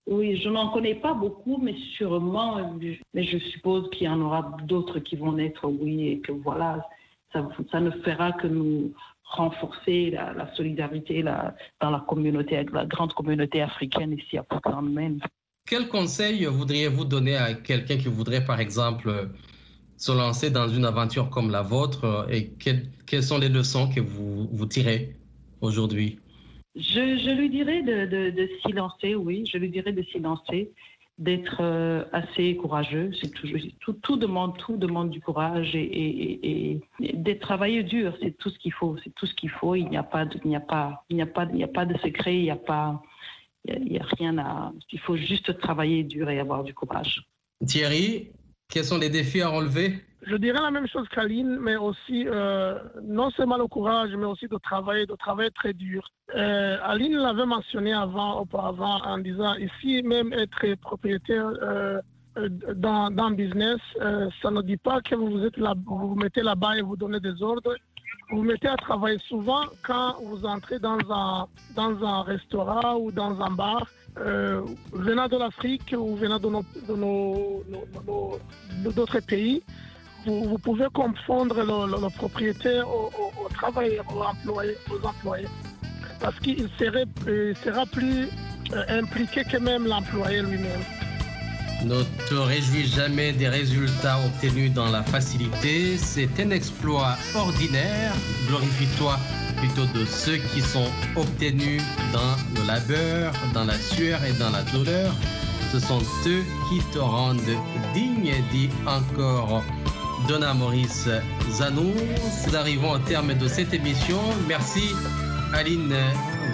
Oui, 0.07 0.41
je 0.43 0.49
n'en 0.49 0.71
connais 0.71 0.97
pas 0.97 1.15
beaucoup, 1.15 1.59
mais 1.63 1.77
sûrement, 1.97 2.77
mais 3.15 3.25
je 3.25 3.39
suppose 3.39 3.89
qu'il 3.91 4.07
y 4.07 4.09
en 4.09 4.21
aura 4.21 4.57
d'autres 4.65 4.99
qui 4.99 5.15
vont 5.15 5.33
naître, 5.33 5.69
oui, 5.69 6.09
et 6.09 6.21
que 6.21 6.33
voilà, 6.33 6.85
ça, 7.33 7.49
ça 7.71 7.79
ne 7.79 7.93
fera 7.93 8.33
que 8.33 8.49
nous 8.49 8.93
renforcer 9.31 10.11
la, 10.11 10.33
la 10.33 10.53
solidarité 10.55 11.23
la- 11.23 11.55
dans 11.81 11.91
la 11.91 12.01
communauté, 12.01 12.65
la 12.73 12.85
grande 12.87 13.13
communauté 13.15 13.63
africaine 13.63 14.13
ici 14.13 14.37
à 14.39 14.43
Portland, 14.43 14.89
Maine. 14.93 15.21
Quel 15.69 15.89
conseil 15.89 16.45
voudriez-vous 16.47 17.05
donner 17.05 17.37
à 17.37 17.55
quelqu'un 17.55 17.97
qui 17.97 18.09
voudrait, 18.09 18.45
par 18.45 18.59
exemple, 18.59 19.31
se 19.97 20.13
lancer 20.13 20.51
dans 20.51 20.69
une 20.69 20.85
aventure 20.85 21.31
comme 21.31 21.51
la 21.51 21.63
vôtre 21.63 22.27
et 22.31 22.49
quelles, 22.59 22.89
quelles 23.07 23.23
sont 23.23 23.39
les 23.39 23.49
leçons 23.49 23.89
que 23.89 24.01
vous, 24.01 24.49
vous 24.51 24.67
tirez 24.67 25.15
aujourd'hui? 25.61 26.19
Je, 26.75 27.19
je 27.25 27.31
lui 27.39 27.51
dirais 27.51 27.83
de, 27.83 28.07
de, 28.07 28.31
de 28.31 28.49
s'y 28.61 28.73
lancer, 28.73 29.15
oui, 29.15 29.45
je 29.51 29.59
lui 29.59 29.71
dirais 29.71 29.93
de 29.93 30.03
s'y 30.05 30.19
lancer, 30.19 30.71
d'être 31.21 31.59
euh, 31.61 32.05
assez 32.13 32.57
courageux. 32.57 33.13
C'est 33.21 33.33
toujours 33.33 33.61
tout, 34.03 34.17
demande 34.17 34.57
tout 34.59 34.77
demande 34.77 35.11
du 35.11 35.21
courage 35.21 35.77
et, 35.77 36.73
et, 36.73 36.81
de 36.99 37.33
travailler 37.35 37.83
dur. 37.83 38.17
C'est 38.21 38.37
tout 38.37 38.51
ce 38.51 38.59
qu'il 38.59 38.73
faut. 38.73 38.97
C'est 39.05 39.15
tout 39.15 39.27
ce 39.27 39.35
qu'il 39.35 39.51
faut. 39.51 39.75
Il 39.77 39.89
n'y 39.89 39.99
a 39.99 40.03
pas 40.03 40.25
de, 40.25 40.41
il 40.45 40.49
n'y 40.49 40.57
a 40.57 40.61
pas 40.61 41.05
il 41.11 41.17
n'y 41.17 41.23
a 41.23 41.27
pas 41.27 41.47
il 41.51 41.57
n'y 41.57 41.65
a 41.65 41.69
pas 41.69 41.85
de 41.85 41.97
secret. 41.99 42.37
Il 42.37 42.43
n'y 42.43 42.51
a 42.51 42.57
pas 42.57 43.03
il 43.67 43.73
y 43.73 43.77
a, 43.77 43.79
il 43.79 43.93
y 43.93 43.99
a 43.99 44.05
rien 44.19 44.39
à. 44.39 44.73
Il 44.91 44.99
faut 44.99 45.17
juste 45.17 45.59
travailler 45.61 46.03
dur 46.03 46.31
et 46.31 46.41
avoir 46.41 46.65
du 46.65 46.73
courage. 46.75 47.23
Thierry, 47.67 48.31
quels 48.69 48.85
sont 48.85 48.99
les 48.99 49.11
défis 49.11 49.43
à 49.43 49.49
relever? 49.49 50.01
Je 50.23 50.37
dirais 50.37 50.61
la 50.61 50.71
même 50.71 50.87
chose 50.87 51.09
qu'Aline, 51.09 51.59
mais 51.61 51.77
aussi 51.77 52.27
euh, 52.29 52.79
non 53.03 53.31
seulement 53.31 53.57
le 53.57 53.67
courage, 53.67 54.11
mais 54.17 54.27
aussi 54.27 54.49
de 54.49 54.59
travailler, 54.59 55.07
de 55.07 55.15
travailler 55.15 55.51
très 55.51 55.73
dur. 55.73 56.07
Euh, 56.37 56.77
Aline 56.83 57.17
l'avait 57.17 57.47
mentionné 57.47 57.93
avant, 57.95 58.41
auparavant, 58.41 58.99
en 59.05 59.19
disant 59.19 59.55
ici 59.55 60.03
même 60.03 60.33
être 60.35 60.75
propriétaire 60.83 61.47
euh, 61.63 62.01
euh, 62.37 62.49
dans, 62.75 63.11
dans 63.11 63.31
business, 63.31 63.81
euh, 64.01 64.29
ça 64.43 64.51
ne 64.51 64.61
dit 64.63 64.77
pas 64.77 65.01
que 65.01 65.15
vous 65.15 65.45
êtes 65.45 65.57
là, 65.57 65.75
vous 65.87 66.15
mettez 66.15 66.43
là-bas 66.43 66.77
et 66.77 66.83
vous 66.83 66.97
donnez 66.97 67.21
des 67.21 67.43
ordres. 67.43 67.75
Vous 68.31 68.39
vous 68.39 68.43
mettez 68.45 68.69
à 68.69 68.77
travailler 68.77 69.19
souvent 69.27 69.63
quand 69.83 70.17
vous 70.23 70.45
entrez 70.45 70.79
dans 70.79 70.99
un, 71.11 71.47
dans 71.75 72.05
un 72.05 72.23
restaurant 72.23 72.97
ou 72.99 73.11
dans 73.11 73.41
un 73.41 73.51
bar. 73.51 73.83
venant 74.93 75.29
de 75.29 75.37
l'Afrique 75.39 75.95
ou 75.97 76.15
venant 76.17 76.39
de 76.39 76.49
nos- 76.49 76.65
de 76.89 76.95
nos- 76.95 77.63
pays, 79.27 79.63
vous, 80.27 80.59
pouvez 80.59 80.87
confondre 80.93 81.57
le, 81.63 82.09
propriétaire 82.17 82.89
au, 82.89 83.11
au- 83.19 83.45
aux 83.45 83.67
employés, 83.67 84.01
aux 84.91 85.07
employés. 85.07 85.49
Parce 86.21 86.39
qu'il 86.41 86.69
serait, 86.79 87.07
sera 87.65 87.87
plus 87.87 88.29
euh, 88.75 89.01
impliqué 89.01 89.43
que 89.45 89.57
même 89.57 89.87
l'employé 89.87 90.43
lui-même. 90.43 90.83
Ne 91.85 92.03
te 92.29 92.35
réjouis 92.35 92.87
jamais 92.87 93.33
des 93.33 93.49
résultats 93.49 94.19
obtenus 94.27 94.73
dans 94.75 94.91
la 94.91 95.03
facilité. 95.03 95.97
C'est 95.97 96.29
un 96.39 96.51
exploit 96.51 97.17
ordinaire. 97.35 98.13
Glorifie-toi 98.49 99.17
plutôt 99.57 99.87
de 99.99 100.05
ceux 100.05 100.37
qui 100.53 100.61
sont 100.61 100.89
obtenus 101.17 101.83
dans 102.13 102.37
le 102.61 102.67
labeur, 102.67 103.33
dans 103.55 103.65
la 103.65 103.75
sueur 103.79 104.23
et 104.25 104.33
dans 104.39 104.51
la 104.51 104.63
douleur. 104.73 105.13
Ce 105.73 105.79
sont 105.79 106.01
eux 106.27 106.45
qui 106.69 106.81
te 106.93 106.99
rendent 106.99 107.41
digne, 107.95 108.33
dit 108.51 108.69
encore 108.87 109.63
Donna 110.29 110.55
Maurice 110.55 111.09
Zanou. 111.51 111.93
Nous 112.47 112.57
arrivons 112.57 112.93
au 112.93 112.99
terme 112.99 113.35
de 113.35 113.49
cette 113.49 113.73
émission. 113.75 114.19
Merci 114.49 114.95
Aline 115.53 115.95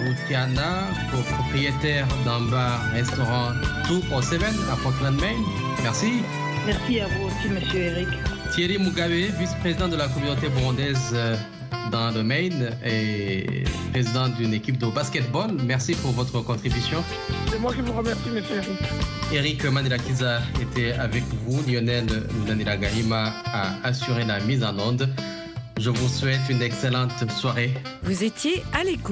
Routiana, 0.05 0.87
copropriétaire 1.11 2.07
d'un 2.25 2.41
bar-restaurant 2.49 3.51
Tout 3.87 4.01
au 4.13 4.21
Seven 4.21 4.53
à 4.71 4.75
Portland, 4.81 5.19
Maine. 5.19 5.43
Merci. 5.83 6.23
Merci 6.65 6.99
à 6.99 7.07
vous 7.07 7.27
aussi, 7.27 7.49
Monsieur 7.49 7.79
Eric. 7.79 8.07
Thierry 8.53 8.77
Mugabe, 8.77 9.11
vice-président 9.39 9.87
de 9.87 9.95
la 9.95 10.07
communauté 10.07 10.49
burundaise 10.49 11.11
euh, 11.13 11.35
dans 11.91 12.11
le 12.11 12.23
Maine 12.23 12.71
et 12.85 13.63
président 13.91 14.27
d'une 14.29 14.53
équipe 14.53 14.77
de 14.77 14.87
basketball. 14.87 15.51
Merci 15.65 15.93
pour 15.95 16.11
votre 16.11 16.39
contribution. 16.41 17.03
C'est 17.49 17.59
moi 17.59 17.73
qui 17.73 17.81
vous 17.81 17.93
remercie, 17.93 18.29
monsieur 18.29 18.57
Eric. 18.57 18.79
Eric 19.33 19.65
Manilakiza 19.65 20.41
était 20.61 20.93
avec 20.93 21.23
vous. 21.45 21.61
Lionel 21.67 22.05
Nanila 22.47 22.77
Gahima 22.77 23.33
a 23.45 23.75
assuré 23.83 24.23
la 24.25 24.39
mise 24.41 24.63
en 24.63 24.77
onde. 24.79 25.09
Je 25.79 25.91
vous 25.91 26.07
souhaite 26.07 26.41
une 26.49 26.61
excellente 26.61 27.11
soirée. 27.31 27.71
Vous 28.01 28.23
étiez 28.23 28.63
à 28.73 28.83
l'écoute 28.83 29.03